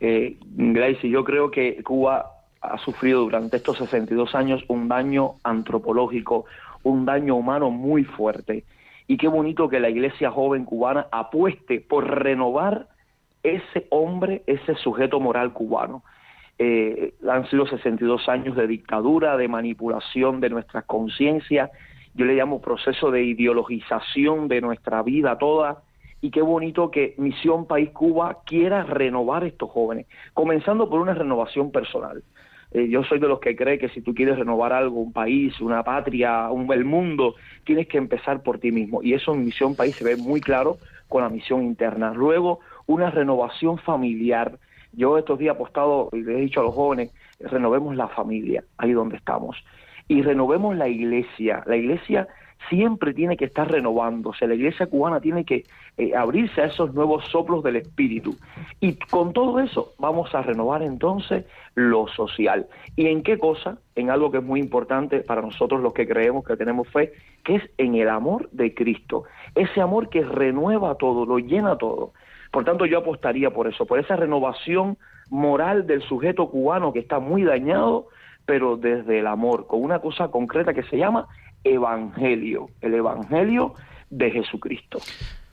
[0.00, 6.44] Eh, Gracie, yo creo que Cuba ha sufrido durante estos 62 años un daño antropológico,
[6.82, 8.64] un daño humano muy fuerte.
[9.06, 12.88] Y qué bonito que la iglesia joven cubana apueste por renovar
[13.42, 16.02] ese hombre, ese sujeto moral cubano.
[16.58, 21.70] Eh, han sido 62 años de dictadura, de manipulación de nuestra conciencia,
[22.14, 25.82] yo le llamo proceso de ideologización de nuestra vida toda,
[26.20, 31.70] y qué bonito que Misión País Cuba quiera renovar estos jóvenes, comenzando por una renovación
[31.70, 32.22] personal.
[32.72, 35.60] Eh, yo soy de los que cree que si tú quieres renovar algo, un país,
[35.60, 39.02] una patria, un, el mundo, tienes que empezar por ti mismo.
[39.02, 40.78] Y eso en Misión País se ve muy claro
[41.08, 42.12] con la misión interna.
[42.14, 44.58] Luego, una renovación familiar.
[44.92, 48.64] Yo estos días he apostado y le he dicho a los jóvenes, renovemos la familia,
[48.78, 49.56] ahí donde estamos.
[50.06, 51.62] Y renovemos la iglesia.
[51.66, 52.28] La iglesia
[52.68, 54.46] siempre tiene que estar renovándose.
[54.46, 55.64] La iglesia cubana tiene que
[55.96, 58.36] eh, abrirse a esos nuevos soplos del espíritu.
[58.80, 62.66] Y con todo eso vamos a renovar entonces lo social.
[62.96, 63.78] ¿Y en qué cosa?
[63.94, 67.12] En algo que es muy importante para nosotros los que creemos que tenemos fe,
[67.44, 69.24] que es en el amor de Cristo.
[69.54, 72.12] Ese amor que renueva todo, lo llena todo.
[72.50, 74.98] Por tanto, yo apostaría por eso, por esa renovación
[75.30, 78.08] moral del sujeto cubano que está muy dañado,
[78.44, 81.28] pero desde el amor, con una cosa concreta que se llama
[81.64, 83.74] evangelio, el evangelio
[84.10, 84.98] de Jesucristo.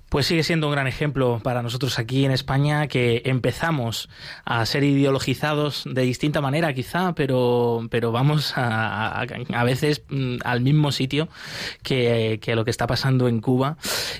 [0.10, 4.10] Pues sigue siendo un gran ejemplo para nosotros aquí en España que empezamos
[4.46, 10.62] a ser ideologizados de distinta manera quizá, pero, pero vamos a, a, veces mm, al
[10.62, 11.28] mismo sitio
[11.84, 13.76] que, lo que está pasando en Cuba.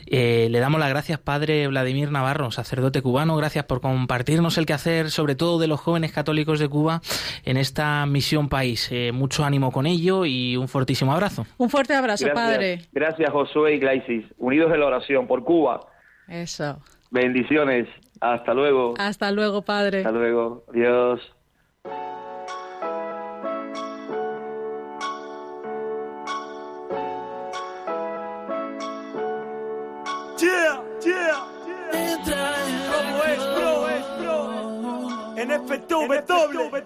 [0.08, 5.10] Eh, le damos las gracias, Padre Vladimir Navarro, sacerdote cubano, gracias por compartirnos el quehacer,
[5.10, 7.02] sobre todo de los jóvenes católicos de Cuba,
[7.46, 8.90] en esta misión país.
[8.92, 11.46] Eh, mucho ánimo con ello y un fortísimo abrazo.
[11.58, 12.82] Un fuerte abrazo, Padre.
[12.92, 15.77] Gracias, Josué y Glaisis, unidos en la oración por Cuba.
[16.28, 16.82] Eso.
[17.12, 17.88] Bendiciones.
[18.20, 18.94] Hasta luego.
[18.98, 20.00] Hasta luego, Padre.
[20.00, 20.64] Hasta luego.
[20.74, 21.22] Dios.
[30.40, 31.48] Yeah, yeah,
[31.92, 35.36] Entra en es, bro, es, bro.
[35.36, 36.84] En efecto, doble,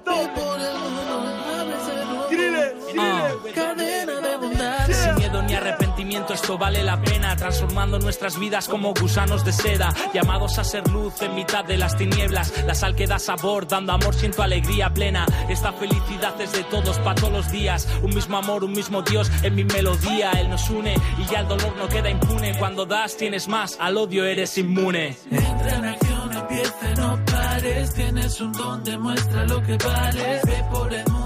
[2.30, 3.54] Griles, griles.
[3.54, 4.88] Cadena de bondad.
[4.88, 7.36] Sin miedo ni arrepentimiento, esto vale la pena.
[7.36, 9.94] Transformando nuestras vidas como gusanos de seda.
[10.14, 12.54] Llamados a ser luz en mitad de las tinieblas.
[12.66, 15.26] La sal que da sabor, dando amor, siento alegría plena.
[15.50, 17.88] Esta felicidad es de todos, para todos los días.
[18.02, 20.32] Un mismo amor, un mismo Dios en mi melodía.
[20.32, 22.58] Él nos une y ya el dolor no queda impune.
[22.58, 23.78] Cuando das, tienes más.
[23.80, 25.18] Al odio eres inmune.
[25.32, 27.42] Entra en acción, empieza, no pare.
[27.42, 27.94] pares.
[27.94, 30.42] Tienes un don, demuestra lo que vales.
[30.46, 31.21] Ve por el mundo,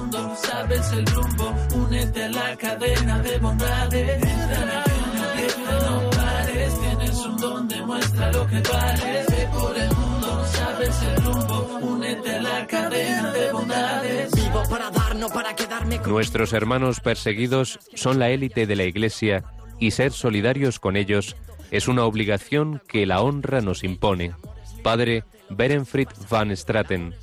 [0.56, 1.54] sabes el rumbo.
[1.76, 4.24] Únete a la cadena de bondades.
[4.24, 6.80] Entra en el no pares.
[6.80, 9.26] Tienes un don, demuestra lo que vales.
[9.30, 11.58] Ve por el mundo, sabes el rumbo.
[11.82, 14.32] Únete a la cadena de bondades.
[14.36, 18.84] Vivo para dar, no para quedarme con Nuestros hermanos perseguidos son la élite de la
[18.84, 19.44] Iglesia
[19.80, 21.36] y ser solidarios con ellos
[21.72, 24.34] es una obligación que la honra nos impone.
[24.84, 27.13] Padre Berenfried van Straten,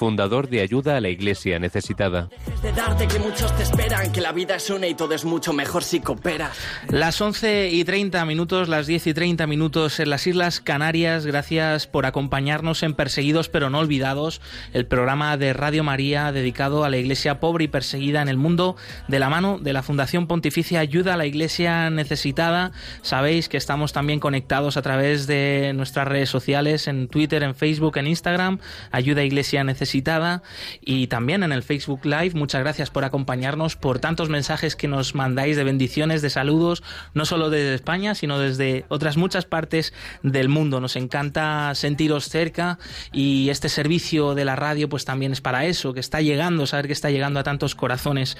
[0.00, 2.30] fundador de Ayuda a la Iglesia Necesitada.
[2.62, 5.52] de darte que muchos te esperan, que la vida es una y todo es mucho
[5.52, 6.56] mejor si cooperas.
[6.88, 11.26] Las 11 y 30 minutos, las 10 y 30 minutos en las Islas Canarias.
[11.26, 14.40] Gracias por acompañarnos en Perseguidos pero no olvidados,
[14.72, 18.76] el programa de Radio María dedicado a la iglesia pobre y perseguida en el mundo,
[19.06, 22.72] de la mano de la Fundación Pontificia Ayuda a la Iglesia Necesitada.
[23.02, 27.98] Sabéis que estamos también conectados a través de nuestras redes sociales, en Twitter, en Facebook,
[27.98, 28.60] en Instagram,
[28.92, 30.44] Ayuda a Iglesia Necesitada
[30.80, 32.34] y también en el Facebook Live.
[32.34, 37.24] Muchas gracias por acompañarnos, por tantos mensajes que nos mandáis de bendiciones, de saludos, no
[37.24, 40.80] solo desde España, sino desde otras muchas partes del mundo.
[40.80, 42.78] Nos encanta sentiros cerca
[43.12, 46.86] y este servicio de la radio pues también es para eso, que está llegando, saber
[46.86, 48.36] que está llegando a tantos corazones.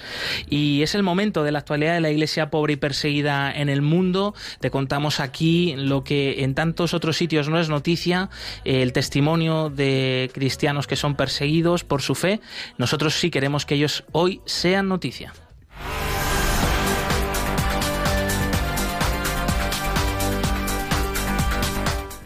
[0.49, 3.81] Y es el momento de la actualidad de la iglesia pobre y perseguida en el
[3.81, 4.35] mundo.
[4.61, 8.29] Te contamos aquí lo que en tantos otros sitios no es noticia,
[8.63, 12.41] el testimonio de cristianos que son perseguidos perseguidos por su fe,
[12.77, 15.33] nosotros sí queremos que ellos hoy sean noticia.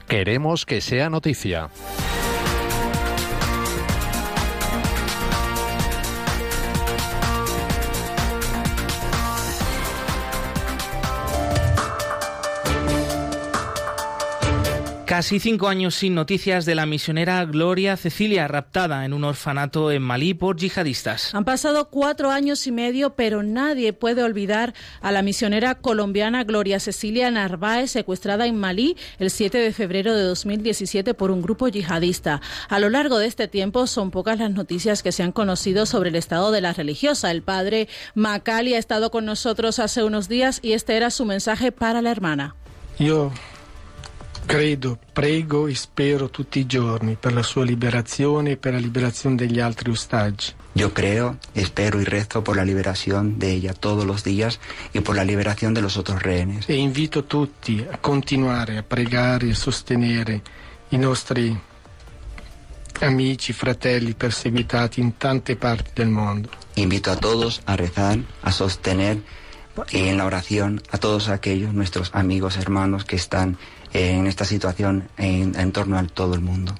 [0.07, 1.69] Queremos que sea noticia.
[15.05, 20.01] Casi cinco años sin noticias de la misionera Gloria Cecilia, raptada en un orfanato en
[20.01, 21.35] Malí por yihadistas.
[21.35, 26.79] Han pasado cuatro años y medio, pero nadie puede olvidar a la misionera colombiana Gloria
[26.79, 32.41] Cecilia Narváez, secuestrada en Malí el 7 de febrero de 2017 por un grupo yihadista.
[32.67, 36.09] A lo largo de este tiempo son pocas las noticias que se han conocido sobre
[36.09, 37.29] el estado de la religiosa.
[37.29, 41.71] El padre Macali ha estado con nosotros hace unos días y este era su mensaje
[41.71, 42.55] para la hermana.
[42.97, 43.31] Yo
[44.45, 49.35] Credo, prego e spero tutti i giorni per la sua liberazione e per la liberazione
[49.35, 50.53] degli altri ostaggi.
[50.73, 54.59] Yo creo, espero y rezo por la liberación de ella todos los días
[54.93, 56.67] y por la liberación de los otros rehenes.
[56.67, 60.41] E invito tutti a continuare a pregare e sostenere
[60.89, 61.57] i nostri
[62.99, 66.49] amici, fratelli perseguitati in tante parti del mondo.
[66.75, 69.21] Invito a todos a rezar, a sostener
[69.91, 73.57] en la oración a todos aquellos nuestros amigos, hermanos que están
[73.95, 76.75] en esta situación en, en torno a todo el mundo.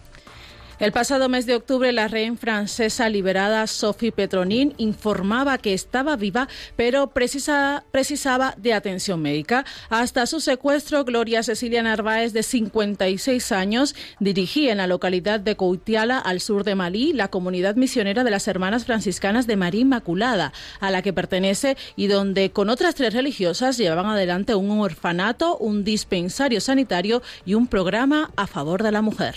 [0.78, 6.50] El pasado mes de octubre, la reina francesa liberada Sophie Petronin informaba que estaba viva,
[6.76, 9.64] pero precisa, precisaba de atención médica.
[9.90, 16.20] Hasta su secuestro, Gloria Cecilia Narváez, de 56 años, dirigía en la localidad de Coutiala,
[16.20, 20.92] al sur de Malí, la comunidad misionera de las Hermanas Franciscanas de María Inmaculada, a
[20.92, 26.60] la que pertenece y donde con otras tres religiosas llevaban adelante un orfanato, un dispensario
[26.60, 29.36] sanitario y un programa a favor de la mujer.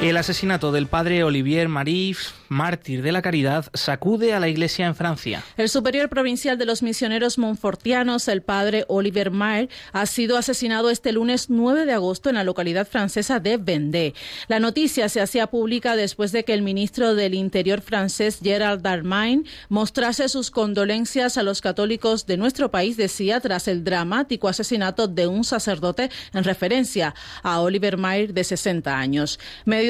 [0.00, 4.94] El asesinato del padre Olivier Marif, mártir de la caridad, sacude a la iglesia en
[4.94, 5.44] Francia.
[5.58, 11.12] El superior provincial de los misioneros monfortianos, el padre Olivier Maire, ha sido asesinado este
[11.12, 14.14] lunes 9 de agosto en la localidad francesa de Vendée.
[14.48, 19.46] La noticia se hacía pública después de que el ministro del Interior francés, Gerald Darmanin,
[19.68, 25.26] mostrase sus condolencias a los católicos de nuestro país, decía, tras el dramático asesinato de
[25.26, 29.38] un sacerdote en referencia a Olivier Maire, de 60 años.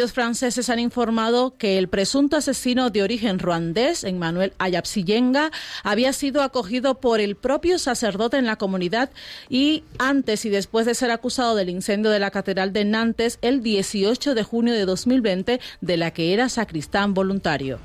[0.00, 5.50] Medios franceses han informado que el presunto asesino de origen ruandés, Emmanuel Ayapsiyenga,
[5.82, 9.10] había sido acogido por el propio sacerdote en la comunidad
[9.50, 13.62] y antes y después de ser acusado del incendio de la Catedral de Nantes el
[13.62, 17.78] 18 de junio de 2020, de la que era sacristán voluntario.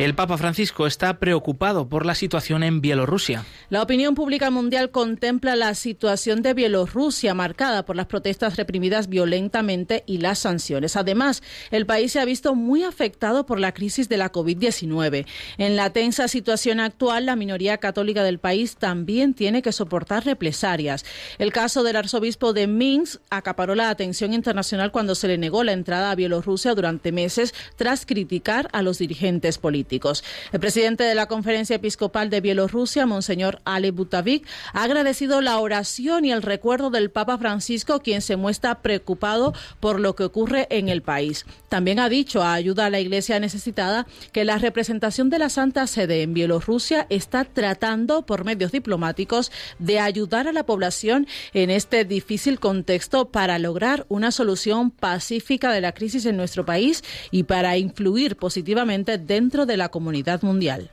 [0.00, 3.44] El Papa Francisco está preocupado por la situación en Bielorrusia.
[3.68, 10.02] La opinión pública mundial contempla la situación de Bielorrusia marcada por las protestas reprimidas violentamente
[10.06, 10.96] y las sanciones.
[10.96, 15.26] Además, el país se ha visto muy afectado por la crisis de la COVID-19.
[15.58, 21.04] En la tensa situación actual, la minoría católica del país también tiene que soportar represalias.
[21.36, 25.72] El caso del arzobispo de Minsk acaparó la atención internacional cuando se le negó la
[25.72, 29.89] entrada a Bielorrusia durante meses tras criticar a los dirigentes políticos.
[29.90, 30.22] Políticos.
[30.52, 36.24] El presidente de la Conferencia Episcopal de Bielorrusia, Monseñor Ale Butavik, ha agradecido la oración
[36.24, 40.88] y el recuerdo del Papa Francisco, quien se muestra preocupado por lo que ocurre en
[40.88, 41.44] el país.
[41.68, 45.86] También ha dicho a ayuda a la Iglesia necesitada que la representación de la Santa
[45.86, 52.04] Sede en Bielorrusia está tratando por medios diplomáticos de ayudar a la población en este
[52.04, 57.76] difícil contexto para lograr una solución pacífica de la crisis en nuestro país y para
[57.76, 60.90] influir positivamente dentro de la comunidad mundial.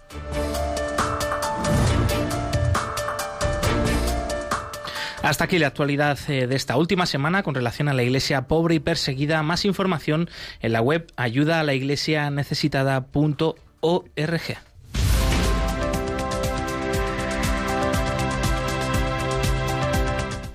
[5.21, 8.75] Hasta aquí la actualidad eh, de esta última semana con relación a la iglesia pobre
[8.75, 9.43] y perseguida.
[9.43, 10.29] Más información
[10.61, 14.41] en la web ayuda a la iglesia necesitada.org.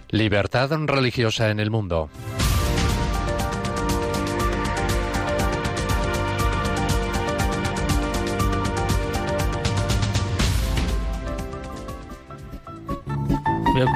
[0.08, 2.08] Libertad religiosa en el mundo.
[13.72, 13.86] 没有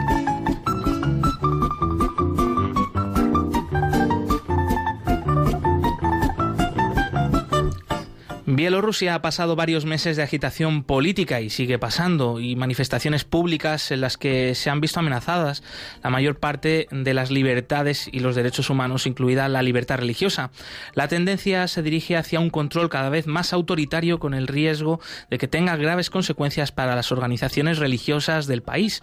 [8.57, 14.01] Bielorrusia ha pasado varios meses de agitación política y sigue pasando, y manifestaciones públicas en
[14.01, 15.63] las que se han visto amenazadas
[16.03, 20.53] la mayor parte de las libertades y los derechos humanos, incluida la libertad religiosa.
[20.95, 25.37] La tendencia se dirige hacia un control cada vez más autoritario con el riesgo de
[25.37, 29.03] que tenga graves consecuencias para las organizaciones religiosas del país.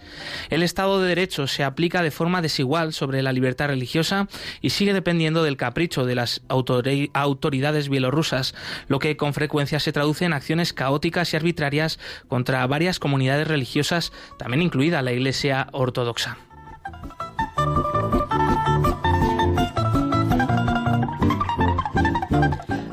[0.50, 4.26] El Estado de Derecho se aplica de forma desigual sobre la libertad religiosa
[4.60, 8.56] y sigue dependiendo del capricho de las autoridades bielorrusas,
[8.88, 14.10] lo que con frecuencia se traduce en acciones caóticas y arbitrarias contra varias comunidades religiosas,
[14.38, 16.38] también incluida la Iglesia Ortodoxa.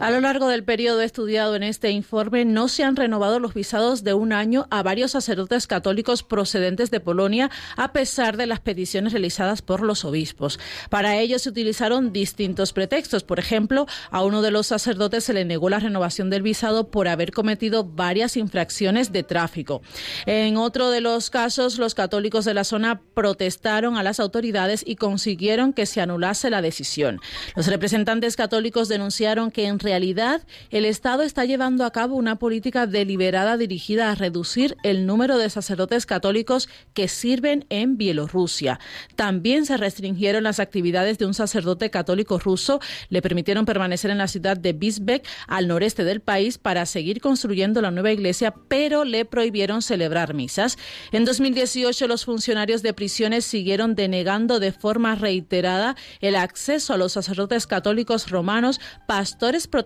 [0.02, 4.04] A lo largo del periodo estudiado en este informe, no se han renovado los visados
[4.04, 9.14] de un año a varios sacerdotes católicos procedentes de Polonia, a pesar de las peticiones
[9.14, 10.60] realizadas por los obispos.
[10.90, 13.24] Para ello se utilizaron distintos pretextos.
[13.24, 17.08] Por ejemplo, a uno de los sacerdotes se le negó la renovación del visado por
[17.08, 19.84] haber cometido varias infracciones de tráfico.
[20.26, 24.96] En otro de los casos, los católicos de la zona protestaron a las autoridades y
[24.96, 27.22] consiguieron que se anulase la decisión.
[27.56, 32.88] Los representantes católicos denunciaron que en realidad el Estado está llevando a cabo una política
[32.88, 38.80] deliberada dirigida a reducir el número de sacerdotes católicos que sirven en Bielorrusia.
[39.16, 42.80] También se restringieron las actividades de un sacerdote católico ruso,
[43.10, 47.82] le permitieron permanecer en la ciudad de Bisbek, al noreste del país, para seguir construyendo
[47.82, 50.78] la nueva iglesia, pero le prohibieron celebrar misas.
[51.12, 57.12] En 2018 los funcionarios de prisiones siguieron denegando de forma reiterada el acceso a los
[57.12, 59.81] sacerdotes católicos romanos, pastores protestantes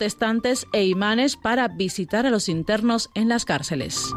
[0.74, 4.14] e imanes para visitar a los internos en las cárceles.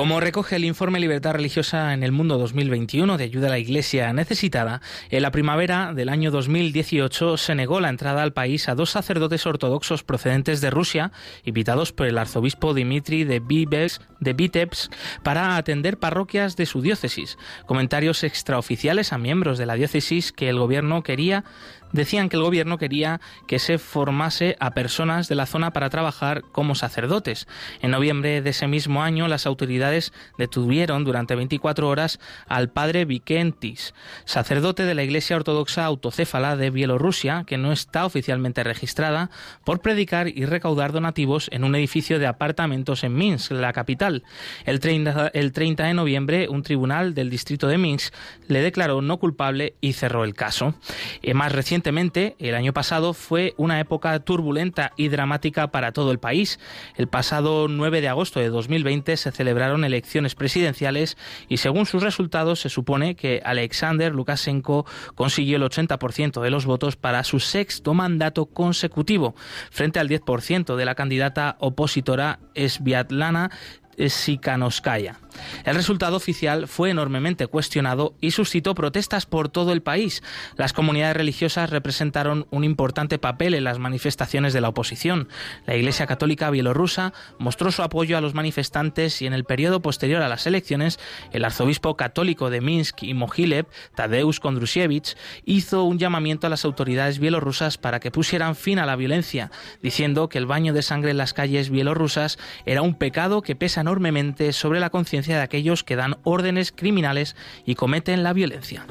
[0.00, 4.10] Como recoge el informe Libertad Religiosa en el Mundo 2021 de ayuda a la Iglesia
[4.14, 4.80] necesitada,
[5.10, 9.44] en la primavera del año 2018 se negó la entrada al país a dos sacerdotes
[9.44, 11.12] ortodoxos procedentes de Rusia,
[11.44, 14.90] invitados por el arzobispo Dimitri de, de Vitebsk
[15.22, 17.36] para atender parroquias de su diócesis.
[17.66, 21.44] Comentarios extraoficiales a miembros de la diócesis que el gobierno quería
[21.92, 26.42] decían que el gobierno quería que se formase a personas de la zona para trabajar
[26.52, 27.46] como sacerdotes.
[27.82, 33.94] En noviembre de ese mismo año, las autoridades detuvieron durante 24 horas al padre Vikentis,
[34.24, 39.30] sacerdote de la Iglesia Ortodoxa Autocéfala de Bielorrusia, que no está oficialmente registrada,
[39.64, 44.24] por predicar y recaudar donativos en un edificio de apartamentos en Minsk, la capital.
[44.64, 48.14] El 30, el 30 de noviembre, un tribunal del distrito de Minsk
[48.48, 50.74] le declaró no culpable y cerró el caso.
[51.22, 56.18] Eh, más recientemente, el año pasado fue una época turbulenta y dramática para todo el
[56.18, 56.60] país.
[56.94, 61.16] El pasado 9 de agosto de 2020 se celebraron elecciones presidenciales
[61.48, 66.96] y según sus resultados se supone que Alexander Lukashenko consiguió el 80% de los votos
[66.96, 69.34] para su sexto mandato consecutivo,
[69.70, 73.50] frente al 10% de la candidata opositora Sviatlana
[73.98, 75.18] Sikanoskaya.
[75.64, 80.22] El resultado oficial fue enormemente cuestionado y suscitó protestas por todo el país.
[80.56, 85.28] Las comunidades religiosas representaron un importante papel en las manifestaciones de la oposición.
[85.66, 90.22] La Iglesia Católica bielorrusa mostró su apoyo a los manifestantes y en el periodo posterior
[90.22, 90.98] a las elecciones,
[91.32, 97.18] el arzobispo católico de Minsk y Mogilev, Tadeusz Kondrusiewicz, hizo un llamamiento a las autoridades
[97.18, 99.50] bielorrusas para que pusieran fin a la violencia,
[99.82, 103.79] diciendo que el baño de sangre en las calles bielorrusas era un pecado que pesa
[103.80, 108.86] enormemente sobre la conciencia de aquellos que dan órdenes criminales y cometen la violencia.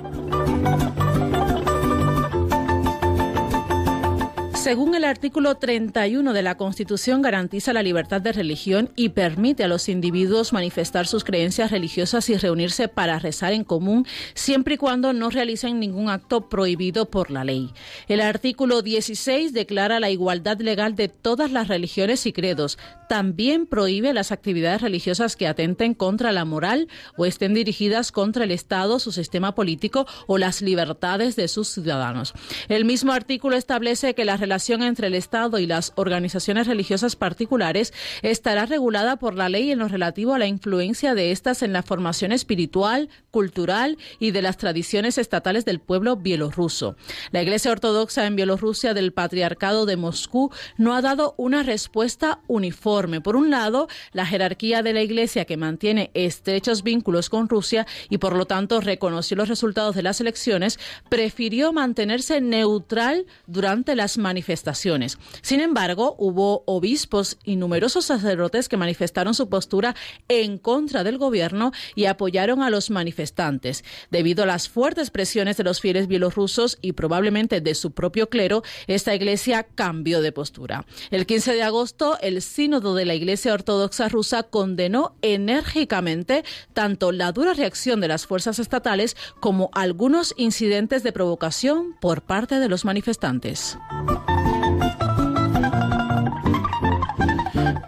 [4.70, 9.70] Según el artículo 31 de la Constitución, garantiza la libertad de religión y permite a
[9.70, 15.14] los individuos manifestar sus creencias religiosas y reunirse para rezar en común, siempre y cuando
[15.14, 17.72] no realicen ningún acto prohibido por la ley.
[18.10, 22.78] El artículo 16 declara la igualdad legal de todas las religiones y credos.
[23.10, 26.88] También prohíbe las actividades religiosas que atenten contra la moral
[27.18, 32.36] o estén dirigidas contra el Estado, su sistema político o las libertades de sus ciudadanos.
[32.68, 37.94] El mismo artículo establece que la relación entre el Estado y las organizaciones religiosas particulares
[38.22, 41.82] estará regulada por la ley en lo relativo a la influencia de estas en la
[41.82, 46.96] formación espiritual, cultural y de las tradiciones estatales del pueblo bielorruso.
[47.32, 52.99] La Iglesia Ortodoxa en Bielorrusia del Patriarcado de Moscú no ha dado una respuesta uniforme.
[53.00, 58.18] Por un lado, la jerarquía de la Iglesia que mantiene estrechos vínculos con Rusia y
[58.18, 65.18] por lo tanto reconoció los resultados de las elecciones, prefirió mantenerse neutral durante las manifestaciones.
[65.42, 69.96] Sin embargo, hubo obispos y numerosos sacerdotes que manifestaron su postura
[70.28, 73.86] en contra del gobierno y apoyaron a los manifestantes.
[74.12, 78.64] Debido a las fuertes presiones de los fieles bielorrusos y probablemente de su propio clero,
[78.88, 80.86] esta iglesia cambió de postura.
[81.12, 87.32] El 15 de agosto, el sínodo de la Iglesia Ortodoxa rusa condenó enérgicamente tanto la
[87.32, 92.86] dura reacción de las fuerzas estatales como algunos incidentes de provocación por parte de los
[92.86, 93.78] manifestantes.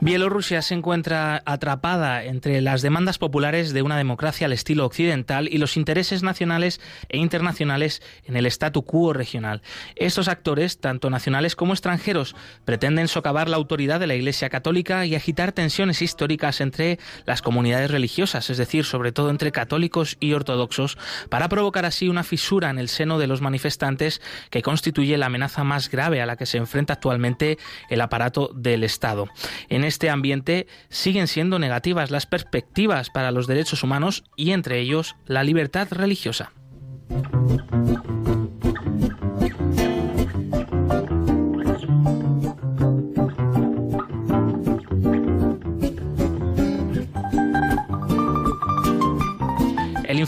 [0.04, 5.60] Bielorrusia se encuentra atrapada entre las demandas populares de una democracia al estilo occidental y
[5.60, 9.62] los intereses nacionales e internacionales en el statu quo regional.
[9.96, 12.36] Estos actores, tanto nacionales como extranjeros,
[12.66, 16.98] pretenden socavar la autoridad de la Iglesia Católica y agitar tensiones históricas entre
[17.28, 20.98] las comunidades religiosas, es decir, sobre todo entre católicos y ortodoxos,
[21.30, 25.64] para provocar así una fisura en el seno de los manifestantes que constituye la amenaza
[25.64, 27.60] más grave a la que se enfrenta actualmente
[27.92, 29.30] el aparato del Estado.
[29.70, 35.16] En este ambiente siguen siendo negativas las perspectivas para los derechos humanos y entre ellos
[35.28, 36.54] la libertad religiosa.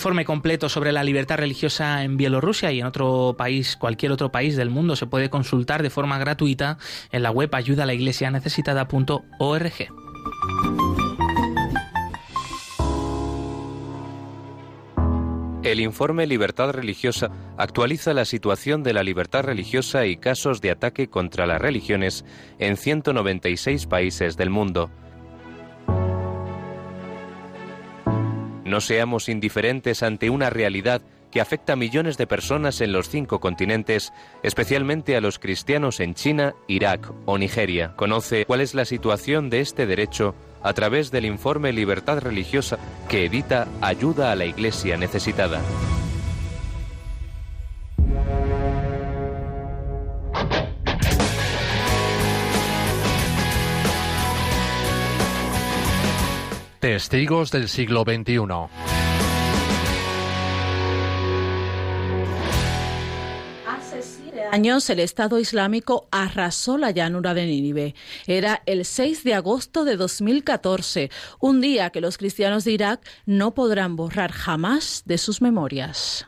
[0.03, 4.57] Informe completo sobre la libertad religiosa en Bielorrusia y en otro país, cualquier otro país
[4.57, 6.77] del mundo, se puede consultar de forma gratuita
[7.13, 9.73] en la web ayudalaiglesianecesitada.org.
[15.63, 21.07] El informe Libertad Religiosa actualiza la situación de la libertad religiosa y casos de ataque
[21.07, 22.25] contra las religiones
[22.59, 24.91] en 196 países del mundo.
[28.65, 31.01] No seamos indiferentes ante una realidad
[31.31, 36.13] que afecta a millones de personas en los cinco continentes, especialmente a los cristianos en
[36.13, 37.93] China, Irak o Nigeria.
[37.95, 42.77] Conoce cuál es la situación de este derecho a través del informe Libertad Religiosa
[43.09, 45.59] que edita Ayuda a la Iglesia Necesitada.
[56.83, 58.39] Testigos del siglo XXI.
[64.51, 67.95] años el Estado Islámico arrasó la llanura de Nínive.
[68.27, 71.09] Era el 6 de agosto de 2014,
[71.39, 76.27] un día que los cristianos de Irak no podrán borrar jamás de sus memorias.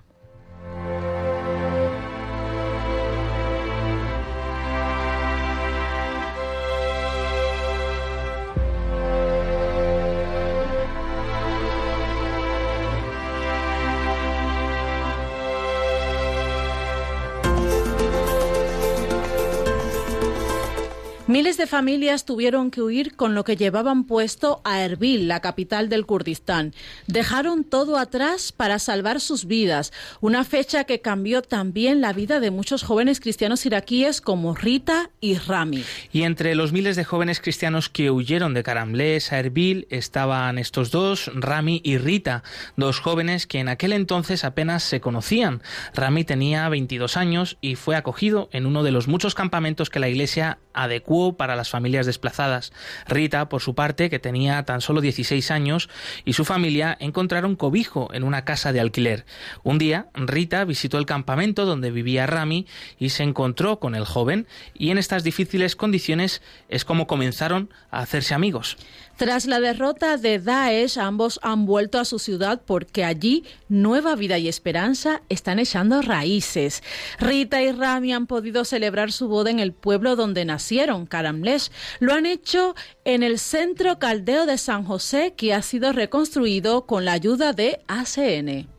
[21.28, 25.90] Miles de familias tuvieron que huir con lo que llevaban puesto a Erbil, la capital
[25.90, 26.76] del Kurdistán.
[27.08, 32.52] Dejaron todo atrás para salvar sus vidas, una fecha que cambió también la vida de
[32.52, 35.84] muchos jóvenes cristianos iraquíes como Rita y Rami.
[36.14, 40.92] Y entre los miles de jóvenes cristianos que huyeron de Karamles a Erbil estaban estos
[40.92, 42.44] dos, Rami y Rita,
[42.76, 45.64] dos jóvenes que en aquel entonces apenas se conocían.
[45.96, 50.08] Rami tenía 22 años y fue acogido en uno de los muchos campamentos que la
[50.08, 52.72] iglesia adecuó para las familias desplazadas.
[53.08, 55.90] Rita, por su parte, que tenía tan solo 16 años,
[56.24, 59.26] y su familia encontraron cobijo en una casa de alquiler.
[59.64, 62.68] Un día, Rita visitó el campamento donde vivía Rami
[63.00, 68.00] y se encontró con el joven, y en estas difíciles condiciones es como comenzaron a
[68.00, 68.78] hacerse amigos.
[69.18, 74.38] Tras la derrota de Daesh, ambos han vuelto a su ciudad porque allí nueva vida
[74.38, 76.84] y esperanza están echando raíces.
[77.18, 81.72] Rita y Rami han podido celebrar su boda en el pueblo donde nacieron, Karamlesh.
[82.00, 87.06] Lo han hecho en el Centro Caldeo de San José, que ha sido reconstruido con
[87.06, 88.75] la ayuda de ACN.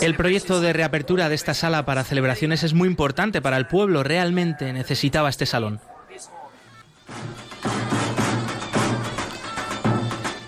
[0.00, 4.02] El proyecto de reapertura de esta sala para celebraciones es muy importante para el pueblo.
[4.02, 5.80] Realmente necesitaba este salón.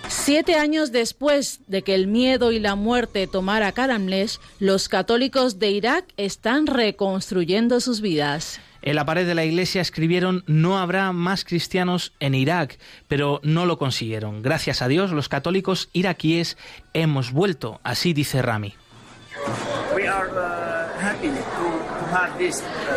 [0.09, 5.71] Siete años después de que el miedo y la muerte tomara Karamlesh, los católicos de
[5.71, 8.59] Irak están reconstruyendo sus vidas.
[8.81, 13.65] En la pared de la iglesia escribieron no habrá más cristianos en Irak, pero no
[13.65, 14.41] lo consiguieron.
[14.41, 16.57] Gracias a Dios, los católicos iraquíes
[16.93, 18.75] hemos vuelto, así dice Rami.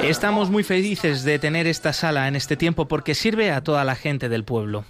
[0.02, 3.94] Estamos muy felices de tener esta sala en este tiempo porque sirve a toda la
[3.94, 4.84] gente del pueblo.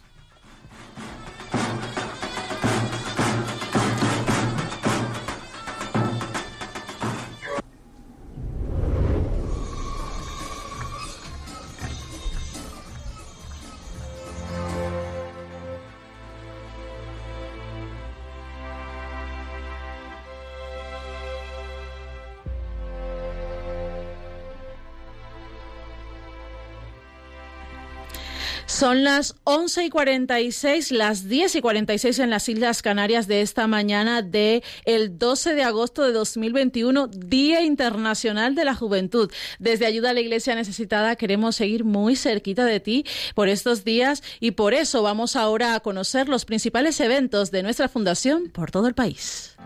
[28.81, 33.67] Son las 11 y 46, las 10 y 46 en las Islas Canarias de esta
[33.67, 39.31] mañana de el 12 de agosto de 2021, Día Internacional de la Juventud.
[39.59, 43.05] Desde Ayuda a la Iglesia Necesitada queremos seguir muy cerquita de ti
[43.35, 47.87] por estos días y por eso vamos ahora a conocer los principales eventos de nuestra
[47.87, 49.59] fundación por todo el país.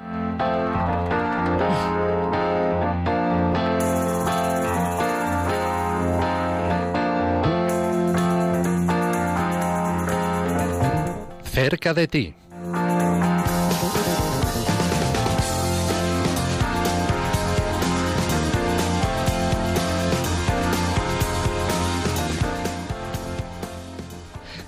[11.65, 12.35] Cerca de ti.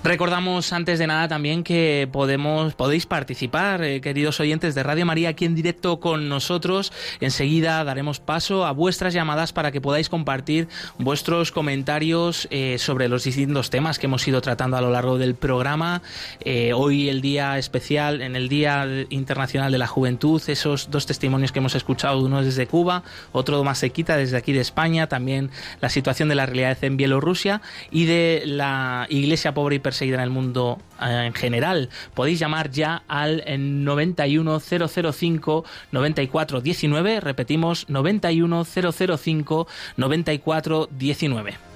[0.07, 5.27] Recordamos antes de nada también que podemos, podéis participar, eh, queridos oyentes de Radio María,
[5.27, 6.93] aquí en directo con nosotros.
[7.19, 13.25] Enseguida daremos paso a vuestras llamadas para que podáis compartir vuestros comentarios eh, sobre los
[13.25, 16.01] distintos temas que hemos ido tratando a lo largo del programa.
[16.39, 21.51] Eh, hoy el día especial, en el Día Internacional de la Juventud, esos dos testimonios
[21.51, 23.03] que hemos escuchado, uno desde Cuba,
[23.33, 25.51] otro más sequita desde aquí de España, también
[25.81, 30.19] la situación de la realidad en Bielorrusia y de la Iglesia pobre y perseguida en
[30.19, 31.89] el mundo eh, en general.
[32.13, 39.67] Podéis llamar ya al 91005 9419, repetimos 91005
[39.97, 41.67] 9419.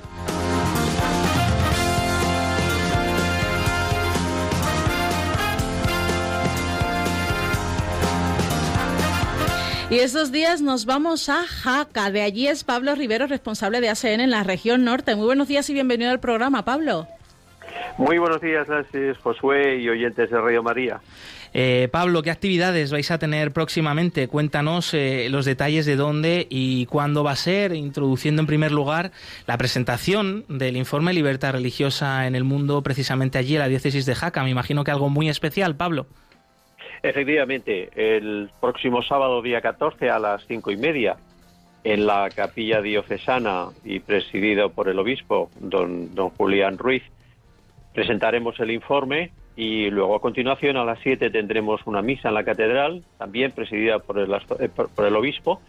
[9.92, 12.12] Y estos días nos vamos a Jaca.
[12.12, 15.18] De allí es Pablo Rivero, responsable de ACN en la región norte.
[15.18, 17.10] Muy buenos días y bienvenido al programa, Pablo.
[17.98, 21.02] Muy buenos días, gracias Josué y oyentes de Radio María.
[21.54, 24.28] Eh, Pablo, ¿qué actividades vais a tener próximamente?
[24.28, 29.12] Cuéntanos eh, los detalles de dónde y cuándo va a ser, introduciendo en primer lugar
[29.48, 34.16] la presentación del informe Libertad Religiosa en el Mundo, precisamente allí en la diócesis de
[34.16, 34.44] Jaca.
[34.44, 36.08] Me imagino que algo muy especial, Pablo.
[37.04, 41.18] Efectivamente, el próximo sábado, día 14, a las cinco y media,
[41.84, 47.04] en la capilla diocesana y presidido por el obispo, don, don Julián Ruiz,
[47.94, 52.44] presentaremos el informe y luego a continuación a las 7 tendremos una misa en la
[52.44, 55.62] catedral, también presidida por el, eh, por el obispo,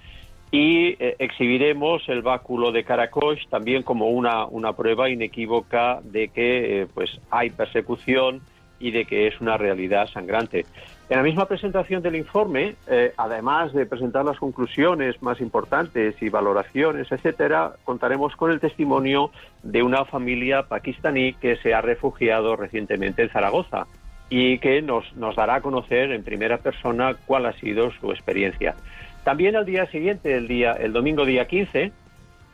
[0.53, 6.83] y eh, exhibiremos el báculo de Caracosh también como una, una prueba inequívoca de que
[6.83, 8.43] eh, pues hay persecución
[8.79, 10.67] y de que es una realidad sangrante.
[11.13, 16.31] En la misma presentación del informe, eh, además de presentar las conclusiones más importantes y
[16.31, 19.31] valoraciones, etcétera, contaremos con el testimonio
[19.63, 23.87] de una familia pakistaní que se ha refugiado recientemente en Zaragoza
[24.31, 28.75] y que nos, nos dará a conocer en primera persona cuál ha sido su experiencia.
[29.23, 31.93] También al día siguiente, el, día, el domingo día 15,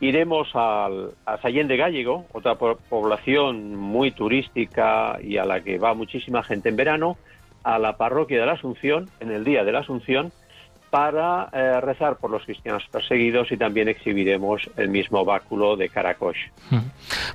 [0.01, 5.93] iremos al, a Sallén de Gallego, otra población muy turística y a la que va
[5.93, 7.17] muchísima gente en verano,
[7.63, 10.31] a la parroquia de la Asunción, en el día de la Asunción,
[10.89, 16.37] para eh, rezar por los cristianos perseguidos y también exhibiremos el mismo báculo de Karakosh.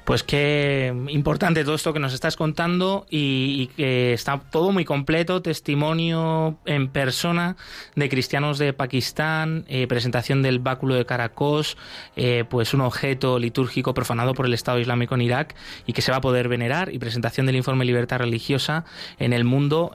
[0.04, 5.40] Pues qué importante todo esto que nos estás contando y, que está todo muy completo,
[5.40, 7.56] testimonio en persona
[7.94, 11.74] de cristianos de Pakistán, eh, presentación del báculo de Karakosh,
[12.16, 15.54] eh, pues un objeto litúrgico profanado por el Estado Islámico en Irak
[15.86, 18.84] y que se va a poder venerar y presentación del informe Libertad Religiosa
[19.18, 19.92] en el mundo.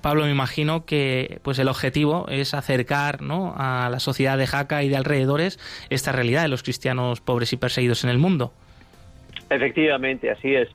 [0.00, 3.01] Pablo, me imagino que pues el objetivo es acercar
[3.56, 5.58] a la sociedad de Jaca y de alrededores
[5.90, 8.52] esta realidad de los cristianos pobres y perseguidos en el mundo.
[9.50, 10.68] Efectivamente, así es.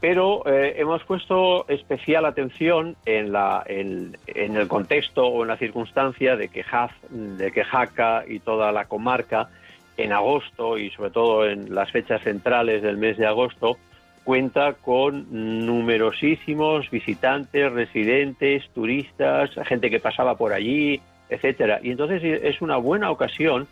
[0.00, 6.36] Pero eh, hemos puesto especial atención en, la, en, el contexto o en la circunstancia
[6.36, 6.64] de que,
[7.10, 9.50] de que Jaca y toda la comarca
[9.98, 13.76] en agosto y sobre todo en las fechas centrales del mes de agosto
[14.24, 15.26] cuenta con
[15.66, 21.00] numerosísimos visitantes, residentes, turistas, gente que pasaba por allí,
[21.30, 21.80] etcétera.
[21.82, 23.66] Y entonces es una buena ocasión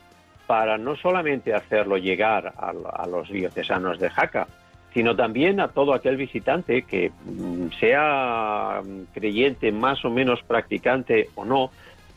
[0.47, 4.47] para no solamente hacerlo llegar a, los diocesanos de Jaca,
[4.93, 8.81] sino también a todo aquel visitante que mm, sea
[9.13, 11.69] creyente más o menos practicante o no,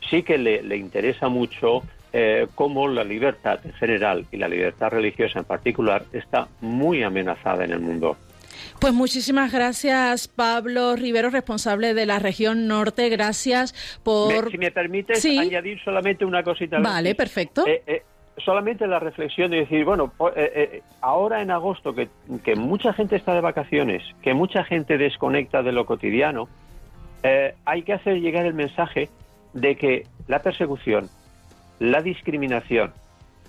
[0.09, 5.37] sí que le, interesa mucho eh, cómo la libertad en general y la libertad religiosa
[5.37, 8.17] en particular está muy amenazada en el mundo.
[8.83, 13.07] Pues muchísimas gracias, Pablo Rivero, responsable de la región norte.
[13.07, 13.73] Gracias
[14.03, 14.51] por.
[14.51, 16.79] si me permites añadir solamente una cosita.
[16.79, 17.65] Vale, perfecto.
[17.65, 18.03] Eh, eh,
[18.43, 22.09] solamente la reflexión de decir, bueno, eh, ahora en agosto, que,
[22.43, 26.49] que, mucha gente está de vacaciones, que mucha gente desconecta de lo cotidiano,
[27.63, 29.07] hay que hacer llegar el mensaje
[29.53, 31.07] de que la persecución,
[31.79, 32.91] la discriminación,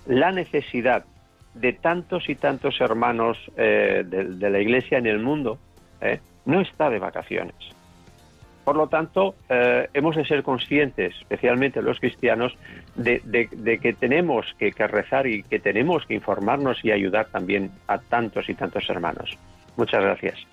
[0.06, 1.06] la necesidad
[1.54, 5.58] de tantos y tantos hermanos eh, de, la Iglesia en el mundo
[6.00, 7.54] eh, no está de vacaciones.
[8.64, 12.56] Por lo tanto, eh, hemos de ser conscientes, especialmente los cristianos,
[12.94, 13.20] de,
[13.80, 18.48] que tenemos que, que, rezar y que tenemos que informarnos y ayudar también a tantos
[18.48, 19.36] y tantos hermanos.
[19.76, 20.46] Muchas gracias.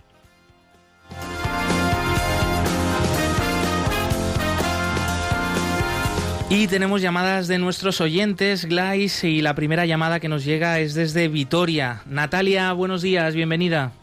[6.53, 10.93] Y tenemos llamadas de nuestros oyentes, Glais, y la primera llamada que nos llega es
[10.93, 12.01] desde Vitoria.
[12.05, 13.93] Natalia, buenos días, bienvenida.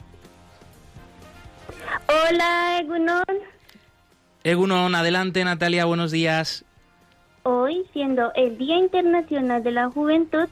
[2.09, 3.23] Hola, Egunon.
[4.45, 6.65] Egunon, adelante, Natalia, buenos días.
[7.43, 10.49] Hoy, siendo el Día Internacional de la Juventud,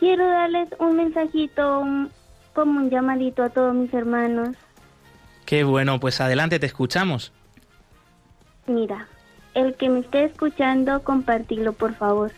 [0.00, 1.84] quiero darles un mensajito,
[2.54, 4.56] como un llamadito a todos mis hermanos.
[5.46, 7.32] Qué bueno, pues adelante, te escuchamos.
[8.66, 9.06] Mira,
[9.54, 12.32] el que me esté escuchando, compartilo por favor.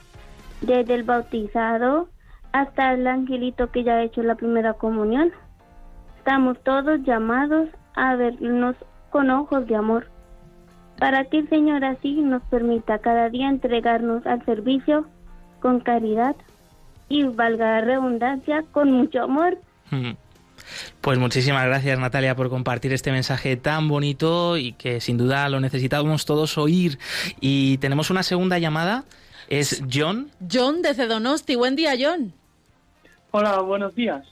[0.61, 2.09] Desde el bautizado
[2.53, 5.33] hasta el angelito que ya ha hecho la primera comunión.
[6.19, 8.77] Estamos todos llamados a vernos
[9.11, 10.07] con ojos de amor,
[10.99, 15.07] para que el Señor así nos permita cada día entregarnos al servicio
[15.61, 16.37] con caridad
[17.09, 19.59] y, valga la redundancia, con mucho amor.
[21.01, 25.61] Pues muchísimas gracias Natalia por compartir este mensaje tan bonito y que sin duda lo
[25.61, 26.99] necesitábamos todos oír.
[27.41, 29.05] Y tenemos una segunda llamada,
[29.49, 30.31] es John.
[30.51, 32.33] John desde Donosti, buen día John.
[33.31, 34.27] Hola, buenos días.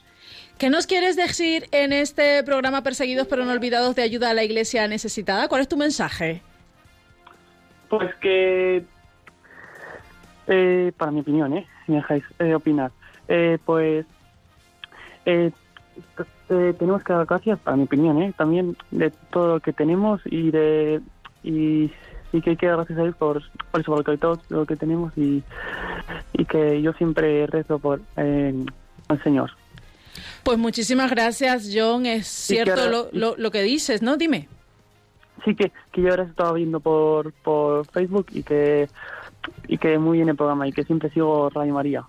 [0.61, 4.43] ¿Qué nos quieres decir en este programa Perseguidos pero no olvidados de ayuda a la
[4.43, 5.47] iglesia necesitada?
[5.47, 6.43] ¿Cuál es tu mensaje?
[7.89, 8.85] Pues que,
[10.45, 11.65] eh, para mi opinión, ¿eh?
[11.85, 12.91] si me dejáis eh, opinar,
[13.27, 14.05] eh, pues
[16.19, 18.33] eh, eh, tenemos que dar gracias, para mi opinión, ¿eh?
[18.37, 21.01] también de todo lo que tenemos y de
[21.43, 21.89] y,
[22.41, 23.41] que hay que dar gracias a Dios por,
[23.71, 25.43] por eso, por todo lo que tenemos y,
[26.33, 28.53] y que yo siempre rezo por eh,
[29.07, 29.51] al Señor.
[30.43, 32.05] Pues muchísimas gracias, John.
[32.05, 34.17] Es cierto lo, lo, lo, que dices, ¿no?
[34.17, 34.47] Dime.
[35.45, 38.87] Sí, que, que yo ahora estaba viendo por, por Facebook y que,
[39.67, 42.03] y que muy bien el programa y que siempre sigo Radio María.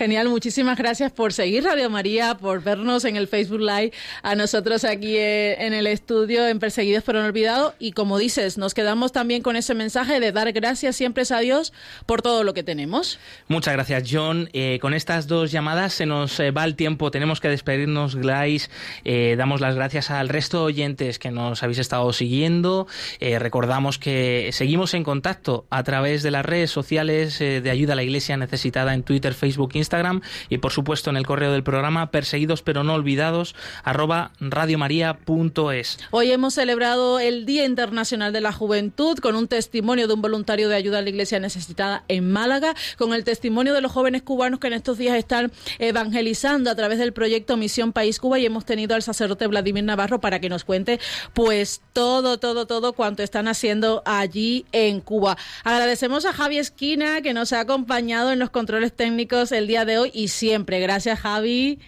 [0.00, 3.92] Genial, muchísimas gracias por seguir Radio María, por vernos en el Facebook Live,
[4.22, 7.74] a nosotros aquí eh, en el estudio en Perseguidos pero no olvidados.
[7.78, 11.74] Y como dices, nos quedamos también con ese mensaje de dar gracias siempre a Dios
[12.06, 13.18] por todo lo que tenemos.
[13.48, 14.48] Muchas gracias, John.
[14.54, 18.70] Eh, con estas dos llamadas se nos eh, va el tiempo, tenemos que despedirnos, Glais.
[19.04, 22.86] damos las gracias al resto de oyentes que nos habéis estado siguiendo.
[23.20, 28.02] recordamos que seguimos en contacto a través de las redes sociales de ayuda a la
[28.02, 32.10] Iglesia necesitada en Twitter, Facebook, Instagram Instagram y por supuesto en el correo del programa
[32.12, 35.98] perseguidos pero no olvidados arroba radiomaria.es.
[36.12, 40.68] Hoy hemos celebrado el Día Internacional de la Juventud con un testimonio de un voluntario
[40.68, 44.60] de ayuda a la iglesia necesitada en Málaga, con el testimonio de los jóvenes cubanos
[44.60, 48.64] que en estos días están evangelizando a través del proyecto Misión País Cuba y hemos
[48.64, 51.00] tenido al sacerdote Vladimir Navarro para que nos cuente
[51.34, 55.36] pues todo, todo, todo cuanto están haciendo allí en Cuba.
[55.64, 59.98] Agradecemos a Javi Esquina que nos ha acompañado en los controles técnicos el día de
[59.98, 60.80] hoy y siempre.
[60.80, 61.78] Gracias Javi.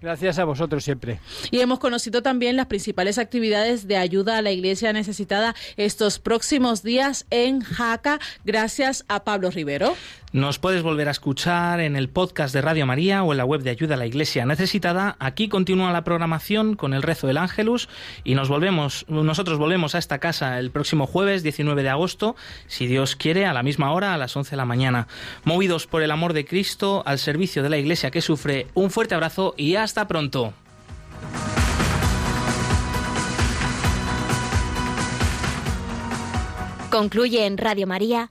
[0.00, 1.20] Gracias a vosotros siempre.
[1.52, 6.82] Y hemos conocido también las principales actividades de ayuda a la iglesia necesitada estos próximos
[6.82, 9.94] días en Jaca, gracias a Pablo Rivero.
[10.32, 13.60] Nos puedes volver a escuchar en el podcast de Radio María o en la web
[13.60, 15.14] de Ayuda a la Iglesia Necesitada.
[15.18, 17.90] Aquí continúa la programación con el rezo del Ángelus
[18.24, 22.34] y nos volvemos, nosotros volvemos a esta casa el próximo jueves 19 de agosto,
[22.66, 25.06] si Dios quiere, a la misma hora, a las 11 de la mañana.
[25.44, 29.14] Movidos por el amor de Cristo al servicio de la Iglesia que sufre, un fuerte
[29.14, 30.54] abrazo y hasta pronto.
[36.88, 38.30] Concluye en Radio María